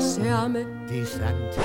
[0.00, 0.58] i særme.
[0.88, 1.56] Det er sandt.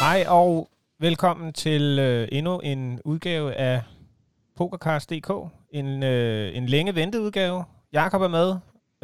[0.00, 0.68] Hej og
[1.00, 3.82] velkommen til øh, endnu en udgave af
[4.56, 5.30] PokerCast.dk.
[5.70, 7.64] En, øh, en længe ventet udgave.
[7.92, 8.56] Jakob er med.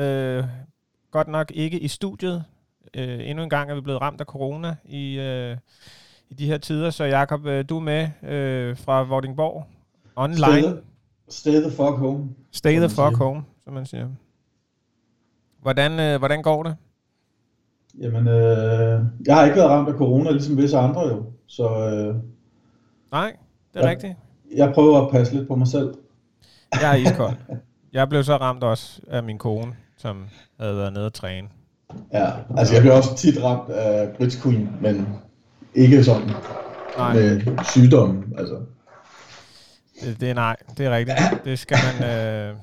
[0.07, 0.45] Øh,
[1.11, 2.45] godt nok ikke i studiet.
[2.97, 5.57] Øh, endnu en gang er vi blevet ramt af corona i, øh,
[6.31, 6.91] i de her tider.
[6.91, 9.67] Så Jakob, øh, du er med øh, fra Vordingborg
[10.17, 10.39] online.
[10.47, 10.77] Stay the,
[11.29, 12.29] stay the fuck home.
[12.53, 13.17] Stay the man fuck siger.
[13.17, 14.09] home, som man siger.
[15.63, 16.77] Hvordan, øh, hvordan går det?
[18.01, 21.25] Jamen, øh, jeg har ikke været ramt af corona, ligesom visse andre jo.
[21.47, 22.17] Så øh,
[23.13, 23.37] Nej,
[23.75, 23.91] det er Ja.
[23.91, 24.15] rigtigt.
[24.57, 25.95] jeg prøver at passe lidt på mig selv.
[26.73, 27.37] Jeg er iskold.
[27.93, 30.27] Jeg blev så ramt også af min kone, som
[30.61, 31.49] havde været nede at træne.
[32.13, 35.09] Ja, altså jeg bliver også tit ramt af Brits Queen, men
[35.75, 36.31] ikke sådan
[36.99, 38.35] Nej, med sygdommen.
[38.39, 38.55] Altså.
[40.03, 41.19] det, det er nej, det er rigtigt.
[41.45, 42.57] Det skal man, øh,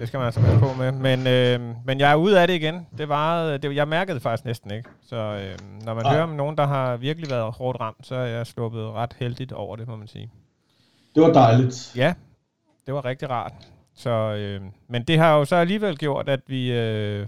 [0.00, 0.92] det skal man altså passe på med.
[0.92, 2.86] Men, øh, men jeg er ude af det igen.
[2.98, 4.88] Det var, det, jeg mærkede det faktisk næsten ikke.
[5.02, 6.12] Så øh, når man Nej.
[6.12, 9.52] hører om nogen, der har virkelig været hårdt ramt, så er jeg sluppet ret heldigt
[9.52, 10.30] over det, må man sige.
[11.14, 11.92] Det var dejligt.
[11.96, 12.14] Ja,
[12.86, 13.52] det var rigtig rart.
[13.94, 17.26] Så, øh, men det har jo så alligevel gjort, at vi, øh,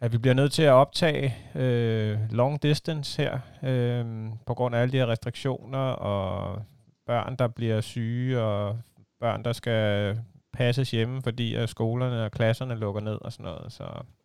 [0.00, 4.04] at vi bliver nødt til at optage øh, long distance her, øh,
[4.46, 6.58] på grund af alle de her restriktioner, og
[7.06, 8.76] børn, der bliver syge, og
[9.20, 10.18] børn, der skal
[10.52, 13.72] passes hjemme, fordi at skolerne og klasserne lukker ned og sådan noget.
[13.72, 13.84] Så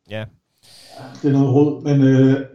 [0.10, 0.26] ja,
[1.22, 2.46] Det er noget råd, men øh,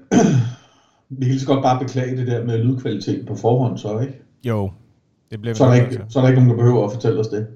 [1.19, 4.23] vi kan så godt bare beklage det der med lydkvaliteten på forhånd, så ikke?
[4.45, 4.71] jo,
[5.31, 7.21] det bliver Så er, der ikke, så er der ikke nogen, der behøver at fortælle
[7.21, 7.49] os det.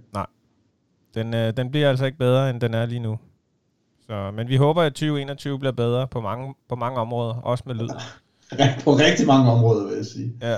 [1.14, 3.19] Den, øh, den bliver altså ikke bedre, end den er lige nu.
[4.09, 7.75] Så, men vi håber, at 2021 bliver bedre på mange, på mange områder, også med
[7.75, 7.89] lyd.
[8.84, 10.33] På rigtig mange områder, vil jeg sige.
[10.42, 10.56] Ja.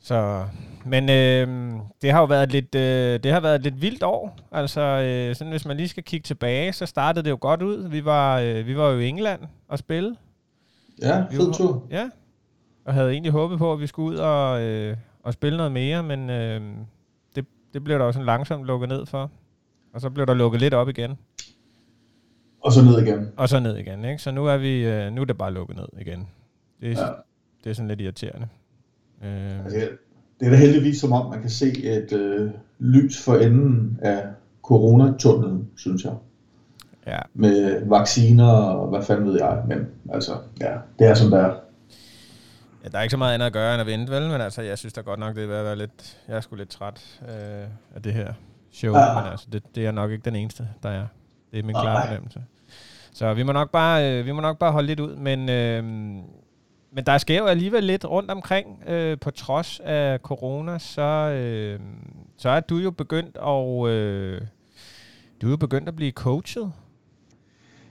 [0.00, 0.44] Så,
[0.84, 1.72] men øh,
[2.02, 4.38] det har jo været lidt, øh, det har været et lidt vildt år.
[4.52, 7.88] Altså, øh, sådan, hvis man lige skal kigge tilbage, så startede det jo godt ud.
[7.88, 10.16] Vi var, øh, vi var jo i England og spille.
[11.02, 11.86] Ja, Vi fed var- tur.
[11.90, 12.10] Ja.
[12.84, 16.02] Og havde egentlig håbet på, at vi skulle ud og, øh, og spille noget mere,
[16.02, 16.60] men øh,
[17.36, 19.30] det, det blev der jo sådan langsomt lukket ned for.
[19.94, 21.18] Og så blev der lukket lidt op igen.
[22.64, 23.28] Og så ned igen.
[23.36, 24.22] Og så ned igen, ikke?
[24.22, 26.28] Så nu er, vi, øh, nu er det bare lukket ned igen.
[26.80, 27.12] Det, er, Ja.
[27.64, 28.48] det er sådan lidt irriterende.
[29.24, 29.88] Øh, Altså,
[30.40, 34.26] det er da heldigvis som om, man kan se et øh, lys for enden af
[34.62, 36.12] coronatunnelen, synes jeg.
[37.06, 39.62] ja, Med vacciner og hvad fanden ved jeg.
[39.68, 41.54] Men altså, ja, det er som det er.
[42.84, 44.22] Ja, der er ikke så meget andet at gøre end at vente, vel?
[44.30, 46.18] Men altså, jeg synes da godt nok, det er ved at være lidt...
[46.28, 47.64] Jeg er sgu lidt træt øh,
[47.94, 48.32] af det her
[48.72, 49.20] show, Ja.
[49.20, 51.06] men altså, det, det er nok ikke den eneste, der er.
[51.52, 52.06] Det er min klare Nej.
[52.06, 52.42] fornemmelse.
[53.14, 55.48] Så vi må nok bare, øh, vi må nok bare holde lidt ud, men...
[55.48, 55.84] Øh,
[56.96, 61.80] men der sker jo alligevel lidt rundt omkring, øh, på trods af corona, så, øh,
[62.36, 64.40] så er du jo begyndt at, øh,
[65.42, 66.72] du er jo begyndt at blive coachet.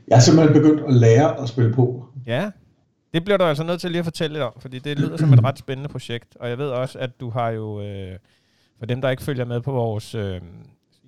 [0.08, 2.06] Jeg er simpelthen begyndt at lære at spille på.
[2.26, 2.52] Ja,
[3.14, 5.34] det bliver du altså nødt til lige at fortælle lidt om, fordi det lyder som
[5.34, 6.38] et ret spændende projekt.
[6.40, 8.18] Og jeg ved også, at du har jo, øh,
[8.80, 10.42] for dem der ikke følger med på vores øh,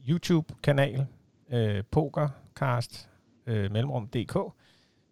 [0.10, 1.06] YouTube-kanal,
[1.54, 3.10] øh, Pokercast,
[3.48, 4.34] øh, mellemrum.dk,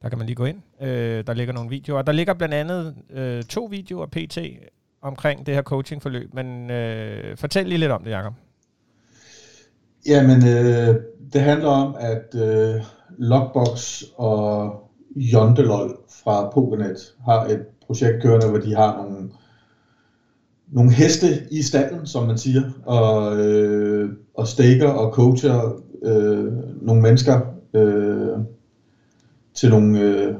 [0.01, 0.57] der kan man lige gå ind.
[0.81, 2.01] Øh, der ligger nogle videoer.
[2.01, 4.38] Der ligger blandt andet øh, to videoer PT
[5.01, 6.33] omkring det her coachingforløb.
[6.33, 8.33] Men øh, fortæl lige lidt om det, Jacob.
[10.05, 10.95] Jamen, øh,
[11.33, 12.81] det handler om, at øh,
[13.17, 14.73] Lockbox og
[15.15, 19.29] Jondelol fra Pokernet har et projekt kørende, hvor de har nogle,
[20.71, 27.01] nogle heste i stallen, som man siger, og, øh, og staker og coacher øh, nogle
[27.01, 28.38] mennesker øh,
[29.53, 30.34] til nogle øh,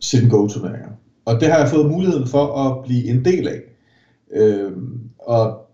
[0.00, 0.88] sit-and-go turneringer.
[1.24, 3.60] Og det har jeg fået muligheden for at blive en del af.
[4.32, 4.72] Øh,
[5.18, 5.66] og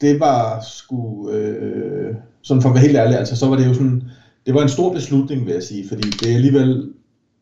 [0.00, 3.74] det var sgu, øh, sådan for at være helt ærlig, altså så var det jo
[3.74, 4.02] sådan,
[4.46, 6.92] det var en stor beslutning, vil jeg sige, fordi det er alligevel,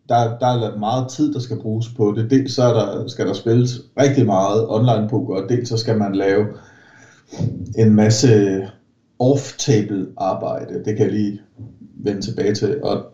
[0.09, 2.31] der, der er meget tid, der skal bruges på det.
[2.31, 5.99] Dels så er der, skal der spilles rigtig meget online poker, og dels så skal
[5.99, 6.47] man lave
[7.79, 8.63] en masse
[9.19, 10.85] off-table arbejde.
[10.85, 11.41] Det kan jeg lige
[12.05, 12.83] vende tilbage til.
[12.83, 13.05] Og,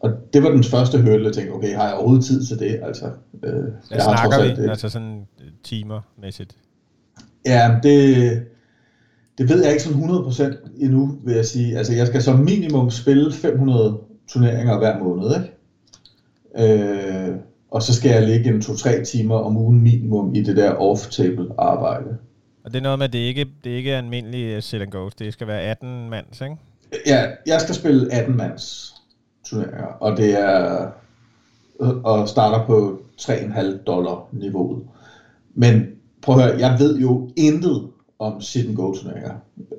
[0.00, 2.80] og det var den første hurdle, jeg tænkte, okay, har jeg overhovedet tid til det?
[2.82, 3.04] Altså,
[3.44, 4.62] øh, jeg snakker vi?
[4.62, 6.56] et- Altså sådan øh, timermæssigt.
[7.46, 8.42] Ja, det,
[9.38, 11.78] det ved jeg ikke sådan 100% endnu, vil jeg sige.
[11.78, 15.50] Altså, jeg skal som minimum spille 500 turneringer hver måned, ikke?
[16.58, 17.36] Øh,
[17.70, 21.54] og så skal jeg ligge en 2-3 timer om ugen minimum i det der off-table
[21.58, 22.16] arbejde.
[22.64, 25.14] Og det er noget med, at det ikke, det ikke er almindelig sit and goes.
[25.14, 26.56] Det skal være 18 mands, ikke?
[27.06, 28.94] Ja, jeg skal spille 18 mands
[29.44, 30.86] turneringer, og det er
[31.80, 34.82] og starter på 3,5 dollar niveauet.
[35.54, 35.86] Men
[36.22, 37.88] prøv at høre, jeg ved jo intet
[38.18, 39.34] om sit and go turneringer.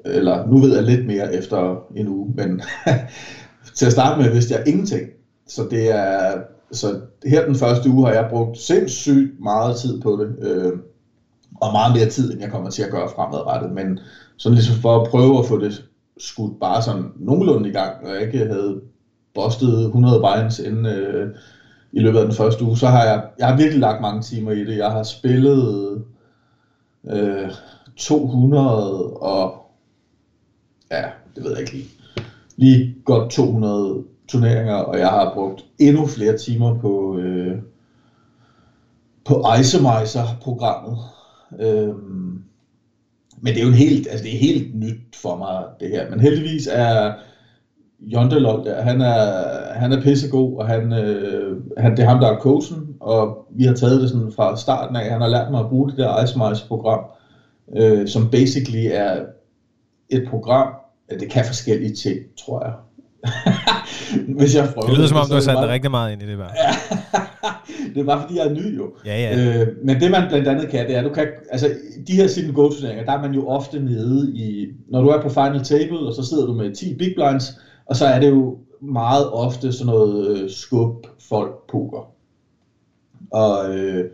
[0.06, 2.62] Eller nu ved jeg lidt mere efter en uge, men
[3.76, 5.10] til at starte med vidste jeg ingenting.
[5.48, 6.42] Så det er,
[6.72, 10.50] så her den første uge har jeg brugt sindssygt meget tid på det.
[10.50, 10.74] Øh,
[11.62, 13.72] og meget mere tid, end jeg kommer til at gøre fremadrettet.
[13.72, 14.00] Men
[14.38, 15.84] sådan ligesom for at prøve at få det
[16.18, 18.82] skudt bare sådan nogenlunde i gang, og jeg ikke havde
[19.34, 21.36] bostet 100 binds inden øh,
[21.92, 24.52] i løbet af den første uge, så har jeg, jeg har virkelig lagt mange timer
[24.52, 24.78] i det.
[24.78, 26.04] Jeg har spillet
[27.10, 27.52] øh,
[27.98, 29.66] 200 og
[30.92, 31.04] ja,
[31.36, 31.90] det ved jeg ikke lige,
[32.56, 37.58] lige godt 200 turneringer, og jeg har brugt endnu flere timer på, øh,
[39.26, 40.98] på Icemizer-programmet.
[41.60, 41.94] Øh,
[43.42, 46.10] men det er jo en helt, altså det er helt nyt for mig, det her.
[46.10, 47.14] Men heldigvis er
[48.00, 52.28] Jondelol der, han er, han er pissegod, og han, øh, han, det er ham, der
[52.28, 55.12] er coachen, og vi har taget det sådan fra starten af.
[55.12, 57.00] Han har lært mig at bruge det der Icemice-program,
[57.76, 59.26] øh, som basically er
[60.10, 60.74] et program,
[61.10, 62.74] det kan forskellige ting, tror jeg.
[64.38, 64.98] Hvis jeg prøver det.
[64.98, 66.51] lyder som om, du har sat dig rigtig meget ind i det bare.
[67.94, 68.94] det er bare fordi, jeg er ny jo.
[69.06, 69.62] Ja, ja.
[69.62, 71.69] Øh, men det man blandt andet kan, det er, du kan, altså
[72.07, 75.22] de her sit go turneringer, der er man jo ofte nede i, når du er
[75.22, 78.30] på final table, og så sidder du med 10 big blinds, og så er det
[78.30, 82.12] jo meget ofte sådan noget øh, skub folk poker.
[83.31, 84.06] Og, øh,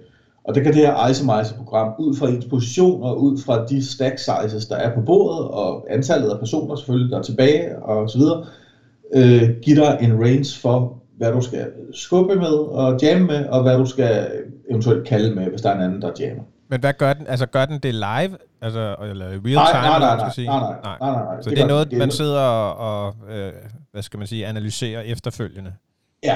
[0.43, 3.85] og det kan det her Icemizer program ud fra ens position og ud fra de
[3.85, 8.09] stack sizes, der er på bordet, og antallet af personer selvfølgelig, der er tilbage og
[8.09, 8.45] så videre,
[9.15, 13.61] øh, give dig en range for, hvad du skal skubbe med og jamme med, og
[13.63, 14.27] hvad du skal
[14.69, 16.43] eventuelt kalde med, hvis der er en anden, der jammer.
[16.69, 17.27] Men hvad gør den?
[17.27, 18.37] Altså gør den det live?
[18.61, 20.47] Altså, eller real time, nej, nej, nej, sige?
[20.47, 21.41] Nej, nej, nej, nej, nej.
[21.41, 23.51] Så det, det er noget, man sidder og, og øh,
[23.91, 25.73] hvad skal man sige, analyserer efterfølgende?
[26.23, 26.35] Ja,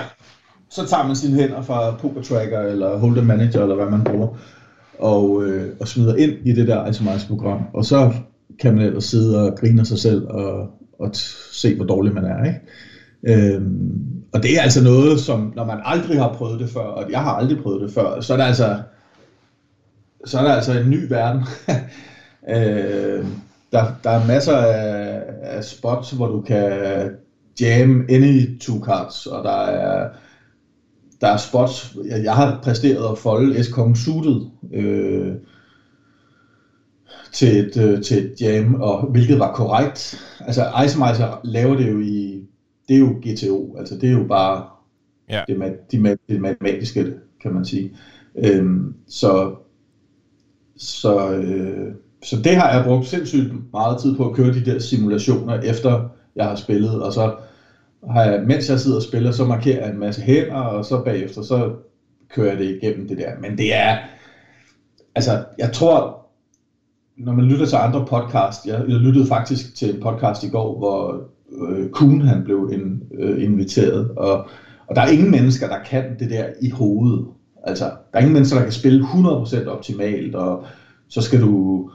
[0.70, 4.28] så tager man sine hænder fra Poker Tracker, eller Hold'em Manager, eller hvad man bruger,
[5.00, 8.14] og, øh, og smider ind i det der itemized-program, og så
[8.60, 10.70] kan man ellers sidde og grine sig selv og,
[11.04, 11.18] at
[11.52, 12.44] se, hvor dårlig man er.
[12.44, 12.60] Ikke?
[13.24, 17.12] Øhm, og det er altså noget, som når man aldrig har prøvet det før, og
[17.12, 18.78] jeg har aldrig prøvet det før, så er der altså,
[20.26, 21.42] så er der altså en ny verden.
[22.56, 23.26] øh,
[23.72, 26.72] der, der er masser af, af spots, hvor du kan
[27.62, 30.10] jam any two cards, og der er,
[31.22, 34.42] der er spots, jeg, jeg har præsteret at folde S-Kong suited,
[34.74, 35.36] øh,
[37.36, 40.22] til et, øh, til et jam, og hvilket var korrekt.
[40.40, 42.44] Altså Icemizer laver det jo i,
[42.88, 44.64] det er jo GTO, altså det er jo bare
[45.30, 45.44] ja.
[45.48, 47.96] det, det, det matematiske, kan man sige.
[48.36, 49.56] Øhm, så
[50.78, 51.94] så, øh,
[52.24, 56.10] så det har jeg brugt sindssygt meget tid på at køre de der simulationer, efter
[56.36, 57.36] jeg har spillet, og så
[58.10, 61.04] har jeg, mens jeg sidder og spiller, så markerer jeg en masse hænder, og så
[61.04, 61.76] bagefter, så
[62.30, 63.32] kører jeg det igennem det der.
[63.42, 63.98] Men det er,
[65.16, 66.25] altså, jeg tror,
[67.18, 70.78] når man lytter til andre podcast, jeg, jeg lyttede faktisk til en podcast i går,
[70.78, 71.22] hvor
[71.70, 74.38] øh, Kuhn han blev in, øh, inviteret, og,
[74.88, 77.26] og der er ingen mennesker, der kan det der i hovedet.
[77.64, 80.64] Altså, der er ingen mennesker, der kan spille 100% optimalt, og
[81.08, 81.90] så skal du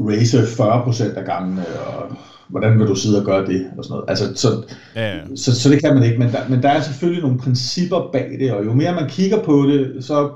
[0.00, 2.16] race 40% af gangene, og
[2.48, 4.10] hvordan vil du sidde og gøre det, og sådan noget.
[4.10, 4.48] Altså, så,
[4.96, 5.20] ja, ja.
[5.36, 8.36] Så, så det kan man ikke, men der, men der er selvfølgelig nogle principper bag
[8.40, 10.30] det, og jo mere man kigger på det, så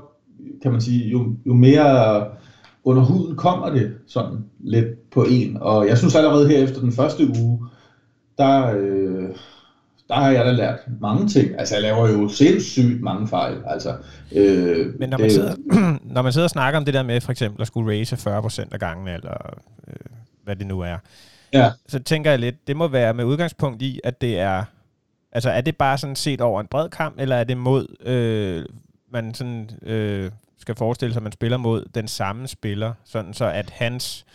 [0.61, 2.21] kan man sige, jo, jo mere
[2.85, 5.57] under huden kommer det sådan lidt på en.
[5.61, 7.59] Og jeg synes allerede her efter den første uge,
[8.37, 9.29] der, øh,
[10.07, 11.59] der har jeg da lært mange ting.
[11.59, 13.57] Altså jeg laver jo sindssygt mange fejl.
[13.67, 13.95] Altså,
[14.31, 15.55] øh, Men når man, det, sidder,
[16.13, 18.67] når man sidder og snakker om det der med for eksempel at skulle race 40%
[18.71, 19.93] af gangen, eller øh,
[20.43, 20.97] hvad det nu er,
[21.53, 21.71] ja.
[21.87, 24.63] så tænker jeg lidt, det må være med udgangspunkt i, at det er,
[25.31, 28.65] altså er det bare sådan set over en bred kamp, eller er det mod, øh,
[29.11, 30.31] man sådan øh,
[30.65, 34.25] skal forestille sig, at man spiller mod den samme spiller, sådan så at hans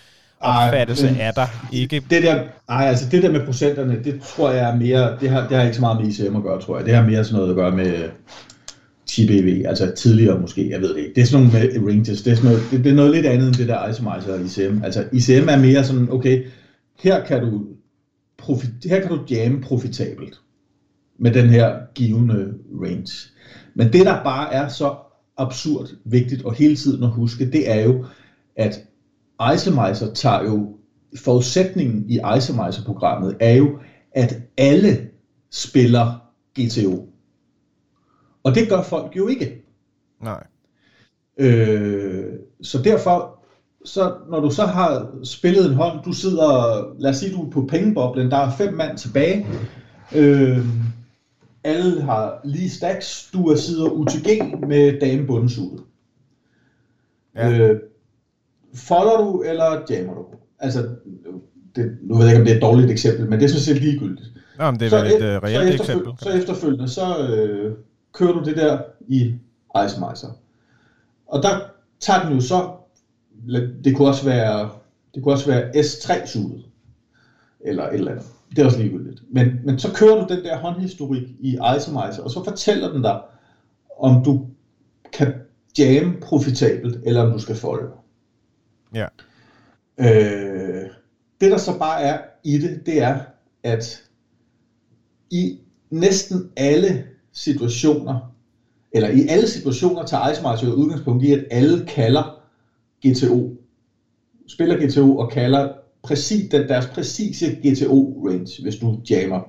[0.41, 2.03] opfattelse ej, er der ikke...
[2.11, 5.49] Det der, ej, altså det der med procenterne, det tror jeg er mere, det har,
[5.49, 6.87] det har ikke så meget med ICM at gøre, tror jeg.
[6.87, 8.09] Det har mere sådan noget at gøre med
[9.07, 11.15] TBV, altså tidligere måske, jeg ved det ikke.
[11.15, 13.27] Det er sådan nogle med ranges, det er, sådan noget, det, det er noget lidt
[13.27, 14.85] andet end det der Isomizer og ICM.
[14.85, 16.45] Altså ICM er mere sådan, okay,
[17.03, 17.63] her kan du,
[18.39, 20.41] profit, her kan du jamme profitabelt
[21.19, 23.13] med den her givende range.
[23.75, 24.95] Men det der bare er så
[25.41, 28.05] absurd vigtigt og hele tiden at huske, det er jo,
[28.57, 28.85] at
[29.55, 30.77] Isomeiser tager jo,
[31.17, 33.79] forudsætningen i Isomeiser-programmet er jo,
[34.13, 35.09] at alle
[35.51, 36.23] spiller
[36.59, 37.09] GTO.
[38.43, 39.65] Og det gør folk jo ikke.
[40.23, 40.47] Nej.
[41.37, 42.33] Øh,
[42.63, 43.45] så derfor,
[43.85, 47.51] så når du så har spillet en hånd, du sidder, lad os sige, du er
[47.51, 49.47] på pengeboblen, der er fem mand tilbage,
[50.15, 50.67] øh,
[51.65, 55.83] alle har lige stacks, du er sider UTG med dame bundesuget.
[57.35, 57.59] Ja.
[57.59, 57.81] Øh,
[58.75, 60.25] folder du, eller jammer du?
[60.59, 60.89] Altså,
[61.77, 63.63] det, nu ved jeg ikke, om det er et dårligt eksempel, men det er sådan
[63.63, 64.29] set ligegyldigt.
[64.59, 66.13] Nå, men det er vel et uh, reelt så eksempel.
[66.23, 67.75] Så efterfølgende, så øh,
[68.13, 69.35] kører du det der i
[69.85, 70.39] Icemizer.
[71.27, 71.61] Og der
[72.01, 72.71] tager den jo så,
[73.85, 74.71] det kunne også være,
[75.15, 76.65] det kunne også være S3-suget,
[77.61, 78.27] eller et eller andet.
[78.51, 79.00] Det er også ligegyldigt.
[79.33, 83.21] Men, men så kører du den der håndhistorik i Icemizer, og så fortæller den dig,
[83.99, 84.47] om du
[85.13, 85.35] kan
[85.79, 87.91] jamme profitabelt, eller om du skal folde.
[88.95, 89.07] Ja.
[89.99, 90.91] Øh,
[91.41, 93.19] det der så bare er i det, det er,
[93.63, 94.03] at
[95.31, 95.59] i
[95.91, 98.35] næsten alle situationer,
[98.93, 102.43] eller i alle situationer tager Ice jo udgangspunkt i, at alle kalder
[103.07, 103.57] GTO,
[104.49, 105.73] spiller GTO og kalder
[106.03, 109.41] præcis, den, deres præcise GTO-range, hvis du jammer.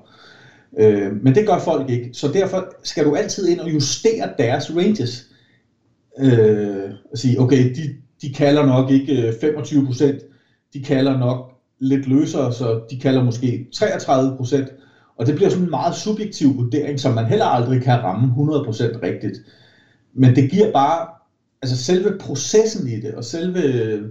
[0.80, 4.76] Øh, men det gør folk ikke, så derfor skal du altid ind og justere deres
[4.76, 5.26] ranges.
[6.20, 12.08] Øh, og sige, okay, de, de kalder nok ikke øh, 25%, de kalder nok lidt
[12.08, 17.14] løsere, så de kalder måske 33%, og det bliver sådan en meget subjektiv vurdering, som
[17.14, 19.38] man heller aldrig kan ramme 100% rigtigt.
[20.14, 21.08] Men det giver bare,
[21.62, 24.02] altså selve processen i det, og selve øh,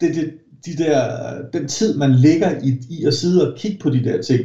[0.00, 0.32] det, det,
[0.66, 4.18] de der, den tid, man ligger i, i at sidde og kigge på de der
[4.18, 4.44] ting,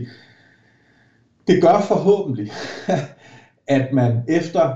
[1.47, 2.47] det gør forhåbentlig,
[3.67, 4.71] at man efter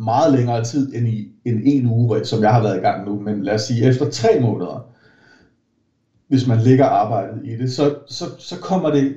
[0.00, 3.18] meget længere tid end i en, en uge, som jeg har været i gang nu,
[3.18, 4.84] men lad os sige efter tre måneder,
[6.28, 9.14] hvis man lægger arbejdet i det, så, så, så kommer det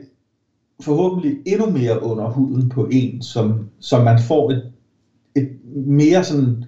[0.81, 4.62] forhåbentlig endnu mere under huden på en, som, som man får et,
[5.36, 5.48] et
[5.86, 6.63] mere sådan,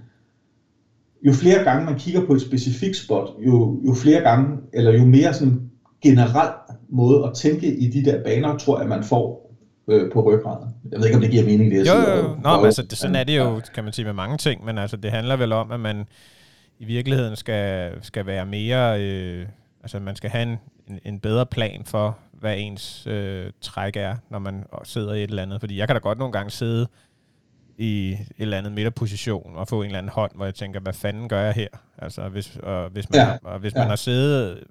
[1.23, 5.05] jo flere gange man kigger på et specifikt spot, jo, jo flere gange, eller jo
[5.05, 6.49] mere sådan generel
[6.89, 9.55] måde at tænke i de der baner, tror jeg, man får
[9.87, 10.69] øh, på ryggraden.
[10.91, 12.81] Jeg ved ikke, om det giver mening, det jeg jo, Jo, jo, Nå, men altså,
[12.81, 15.35] det, sådan er det jo, kan man sige, med mange ting, men altså, det handler
[15.35, 16.05] vel om, at man
[16.79, 19.45] i virkeligheden skal, skal være mere, øh,
[19.81, 24.15] altså man skal have en, en, en bedre plan for, hvad ens øh, træk er,
[24.29, 25.59] når man sidder i et eller andet.
[25.59, 26.87] Fordi jeg kan da godt nogle gange sidde
[27.77, 30.93] i et eller andet midterposition og få en eller anden hånd, hvor jeg tænker, hvad
[30.93, 31.67] fanden gør jeg her?
[31.97, 33.37] Altså, hvis, og hvis man, ja.
[33.43, 34.63] og hvis man har siddet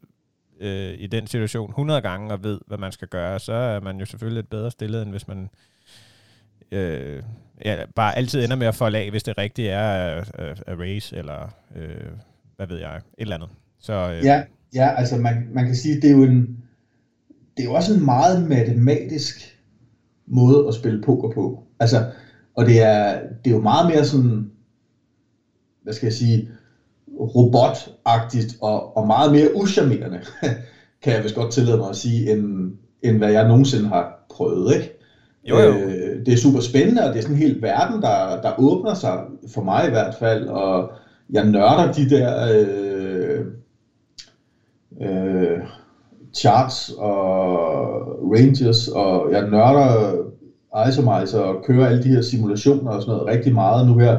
[0.61, 3.99] øh, i den situation 100 gange og ved, hvad man skal gøre, så er man
[3.99, 5.49] jo selvfølgelig lidt bedre stillet, end hvis man
[6.73, 7.23] øh,
[7.64, 11.16] ja, bare altid ender med at folde af, hvis det rigtige er at, at race,
[11.16, 12.11] eller øh,
[12.56, 13.49] hvad ved jeg, et eller andet.
[13.80, 14.42] Så, øh, ja,
[14.75, 16.59] ja, altså man, man kan sige, det er jo en,
[17.56, 19.59] det er jo også en meget matematisk
[20.26, 21.64] måde at spille poker på.
[21.80, 22.12] Altså,
[22.54, 24.50] og det er, det er jo meget mere sådan,
[25.82, 26.49] hvad skal jeg sige,
[27.18, 30.18] robotagtigt og, og meget mere uschammerende,
[31.02, 34.75] kan jeg vist godt tillade mig at sige, end, end hvad jeg nogensinde har prøvet.
[34.75, 34.99] Ikke?
[35.44, 35.73] Jo, jo.
[35.73, 38.94] Øh, det er super spændende, og det er sådan en hel verden, der, der åbner
[38.94, 39.21] sig,
[39.54, 40.92] for mig i hvert fald, og
[41.30, 43.44] jeg nørder de der øh,
[45.00, 45.61] øh,
[46.35, 47.12] charts og
[48.32, 50.14] ranges, og jeg nørder
[50.88, 54.17] Isomizer og kører alle de her simulationer og sådan noget rigtig meget nu her.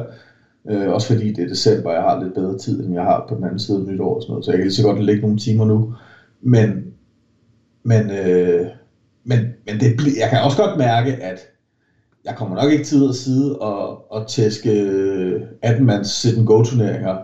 [0.70, 3.34] Øh, også fordi det er december, jeg har lidt bedre tid, end jeg har på
[3.34, 5.20] den anden side af nytår og sådan noget, så jeg kan lige så godt lægge
[5.22, 5.94] nogle timer nu.
[6.40, 6.84] Men,
[7.82, 8.66] men, øh,
[9.24, 11.38] men, men det, jeg kan også godt mærke, at
[12.24, 16.62] jeg kommer nok ikke til at sidde og, og tæske øh, 18-mands sit and go
[16.62, 17.16] turneringer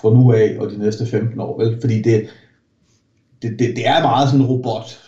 [0.00, 1.80] fra nu af og de næste 15 år, vel?
[1.80, 2.26] Fordi det,
[3.42, 4.98] det, det, det er meget sådan en robot,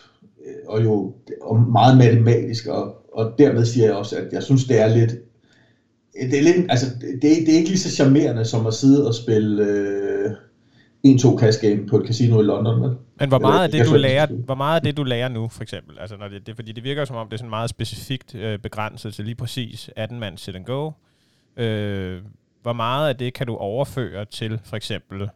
[0.47, 4.65] øh, og jo og meget matematisk, og, og dermed siger jeg også, at jeg synes,
[4.65, 5.11] det er lidt,
[6.15, 9.15] det er, lidt, altså, det, det er ikke lige så charmerende som at sidde og
[9.15, 10.31] spille øh,
[11.07, 12.81] 1-2 cash game på et casino i London.
[12.81, 12.91] Med.
[13.21, 15.63] Men hvor meget, af det, du lærer, hvor meget af det, du lærer nu, for
[15.63, 15.99] eksempel?
[15.99, 18.59] Altså, når det, det, fordi det virker som om, det er sådan meget specifikt øh,
[18.59, 20.91] begrænset til lige præcis 18 mand sit and go.
[21.57, 22.23] Øh,
[22.63, 25.29] hvor meget af det kan du overføre til for eksempel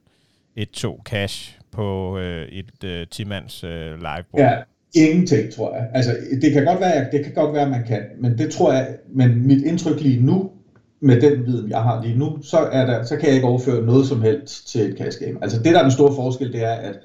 [0.56, 4.24] et 2 cash på øh, et øh, 10-mands øh, liveboard?
[4.38, 4.56] Ja,
[4.94, 5.90] ingenting, tror jeg.
[5.94, 8.72] Altså, det kan godt være, det kan godt være, at man kan, men det tror
[8.72, 10.50] jeg, men mit indtryk lige nu,
[11.00, 13.84] med den viden, jeg har lige nu, så, er der, så kan jeg ikke overføre
[13.84, 15.38] noget som helst til et cash game.
[15.42, 16.98] Altså det, der er den store forskel, det er, at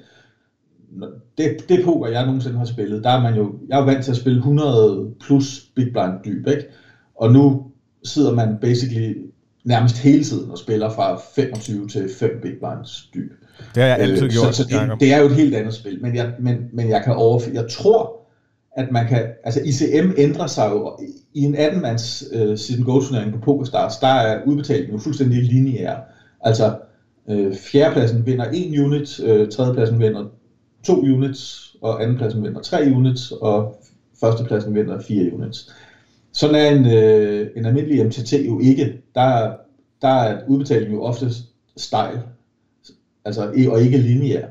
[1.38, 4.04] det, det poker, jeg nogensinde har spillet, der er man jo, jeg er jo vant
[4.04, 6.66] til at spille 100 plus big blind dyb, ikke?
[7.14, 7.62] Og nu
[8.04, 9.14] sidder man basically
[9.64, 13.32] nærmest hele tiden og spiller fra 25 til 5 big blinds dyb.
[13.74, 14.54] Det har jeg altid øh, gjort.
[14.54, 17.04] Så, så det, det er jo et helt andet spil, men jeg, men, men jeg
[17.04, 18.16] kan overføre, jeg tror,
[18.76, 20.98] at man kan, altså ICM ændrer sig jo,
[21.34, 25.96] i en 18-mands uh, sit go turnering på PokerStars, der er udbetalingen jo fuldstændig lineær.
[26.40, 26.74] Altså,
[27.26, 30.24] uh, fjerdepladsen vinder en unit, uh, tredjepladsen vinder
[30.84, 33.80] to units, og andenpladsen vinder tre units, og
[34.20, 35.72] førstepladsen vinder fire units.
[36.32, 39.02] sådan er en, øh, en almindelig MTT jo ikke.
[39.14, 39.52] Der,
[40.02, 41.26] der er udbetalingen jo ofte
[41.76, 42.20] stejl,
[43.24, 44.46] altså, og ikke lineær.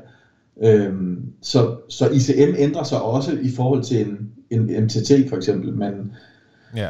[0.62, 5.74] Øhm, så, så ICM ændrer sig også i forhold til en, en MTT for eksempel,
[5.74, 6.12] men,
[6.76, 6.88] ja.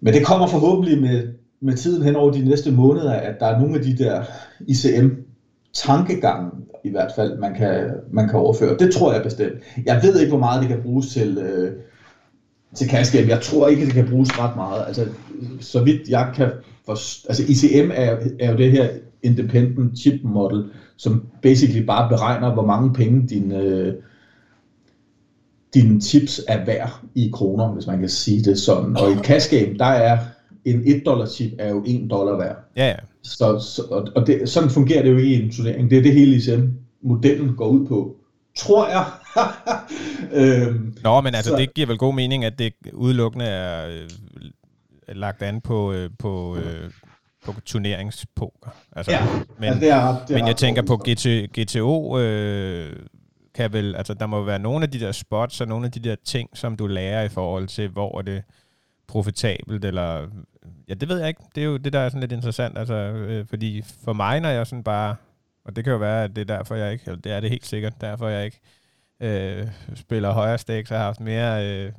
[0.00, 1.28] men det kommer forhåbentlig med,
[1.60, 4.24] med tiden hen over de næste måneder, at der er nogle af de der
[4.60, 5.08] ICM
[5.74, 6.50] tankegangen
[6.84, 8.76] i hvert fald, man kan, man kan overføre.
[8.78, 9.54] Det tror jeg bestemt.
[9.86, 11.72] Jeg ved ikke, hvor meget det kan bruges til, øh,
[12.74, 14.84] til cash Jeg tror ikke, det kan bruges ret meget.
[14.86, 15.06] Altså,
[15.60, 16.50] så vidt jeg kan
[16.86, 16.92] for,
[17.28, 18.88] altså ICM er, er jo det her
[19.22, 20.64] independent chip model,
[21.02, 23.94] som basically bare beregner, hvor mange penge din, øh,
[25.74, 28.96] dine chips er værd i kroner, hvis man kan sige det sådan.
[28.96, 30.18] Og i cash game, der er
[30.64, 32.56] en 1 dollar chip er jo 1 dollar værd.
[32.76, 32.96] Ja, ja.
[33.22, 35.90] Så, så, og det, sådan fungerer det jo ikke i en turnering.
[35.90, 38.16] Det er det hele ICM-modellen går ud på.
[38.56, 39.04] Tror jeg.
[40.68, 44.08] øhm, Nå, men altså, så, det giver vel god mening, at det udelukkende er øh,
[45.16, 46.90] lagt an på, øh, på, øh,
[47.44, 48.70] på turneringspoker.
[48.92, 49.26] Altså, ja,
[49.58, 51.26] men, altså, det er, det er men jeg tænker på GT,
[51.58, 52.96] GTO, øh,
[53.54, 56.00] kan vel, altså der må være nogle af de der spots og nogle af de
[56.00, 58.42] der ting, som du lærer i forhold til, hvor er det
[59.06, 60.28] profitabelt, eller
[60.88, 61.40] ja, det ved jeg ikke.
[61.54, 64.48] Det er jo det, der er sådan lidt interessant, altså, øh, fordi for mig, når
[64.48, 65.16] jeg sådan bare,
[65.64, 67.50] og det kan jo være, at det er derfor, jeg ikke, eller det er det
[67.50, 68.60] helt sikkert, derfor jeg ikke
[69.20, 71.92] øh, spiller højere stakes, og har haft mere, øh,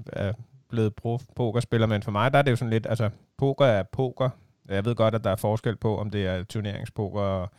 [0.70, 4.30] blevet prof-pokerspiller, men for mig, der er det jo sådan lidt, altså, poker er poker.
[4.70, 7.50] Jeg ved godt, at der er forskel på, om det er turneringspoker og,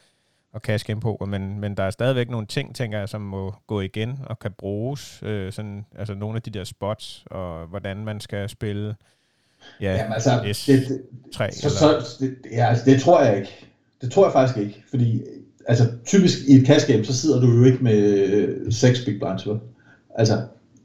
[0.53, 3.55] og cash game poker, men, men der er stadigvæk nogle ting, tænker jeg, som må
[3.67, 5.23] gå igen og kan bruges.
[5.23, 8.95] Øh, sådan, altså nogle af de der spots, og hvordan man skal spille
[9.81, 11.03] Ja, Jamen, altså, S3, det,
[11.39, 13.67] det, så, så, det, ja, altså, det tror jeg ikke.
[14.01, 15.23] Det tror jeg faktisk ikke, fordi
[15.67, 19.21] altså, typisk i et cash game, så sidder du jo ikke med øh, seks big
[19.21, 19.61] blinds, vel?
[20.15, 20.43] Altså,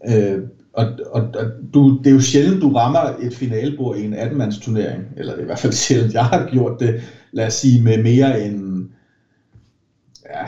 [0.08, 0.42] øh,
[0.80, 4.60] og, og, og du, det er jo sjældent, du rammer et finalebord i en 18-mands
[4.60, 7.84] turnering, eller det er i hvert fald sjældent, jeg har gjort det, lad os sige,
[7.84, 8.90] med mere end
[10.30, 10.46] ja,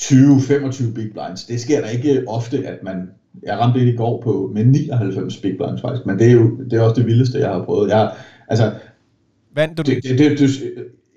[0.00, 1.44] 20-25 big blinds.
[1.44, 3.10] Det sker der ikke ofte, at man
[3.42, 6.56] jeg ramte det i går på med 99 big blinds faktisk, men det er jo
[6.70, 7.90] det er også det vildeste, jeg har prøvet.
[7.90, 8.12] Jeg,
[8.48, 8.72] altså,
[9.54, 10.04] vandt du det?
[10.04, 10.50] Det, det, det,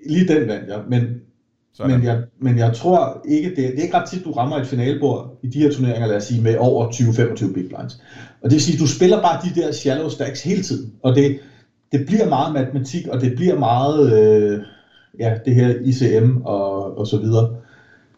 [0.06, 1.02] lige den vandt jeg, men,
[1.78, 4.66] men jeg, men jeg tror ikke, det, det er ikke ret tit, du rammer et
[4.66, 8.02] finalebord i de her turneringer, lad os sige, med over 20-25 big blinds.
[8.42, 11.38] Og det vil sige, du spiller bare de der shallow stacks hele tiden, og det,
[11.92, 14.60] det bliver meget matematik, og det bliver meget, øh,
[15.18, 17.56] ja, det her ICM og, og så videre.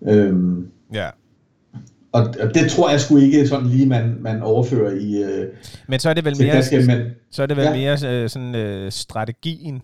[0.02, 1.08] Øhm, ja.
[2.12, 5.22] Og, og det tror jeg sgu ikke sådan lige, man, man overfører i...
[5.22, 5.48] Øh,
[5.88, 7.74] men så er det vel mere, kaske, men, så er det vel ja.
[7.74, 9.82] mere øh, sådan øh, strategien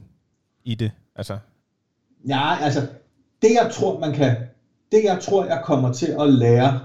[0.65, 1.39] i det, altså...
[2.29, 2.81] Ja, altså,
[3.43, 4.37] det jeg tror, man kan...
[4.93, 6.81] Det jeg tror, jeg kommer til at lære...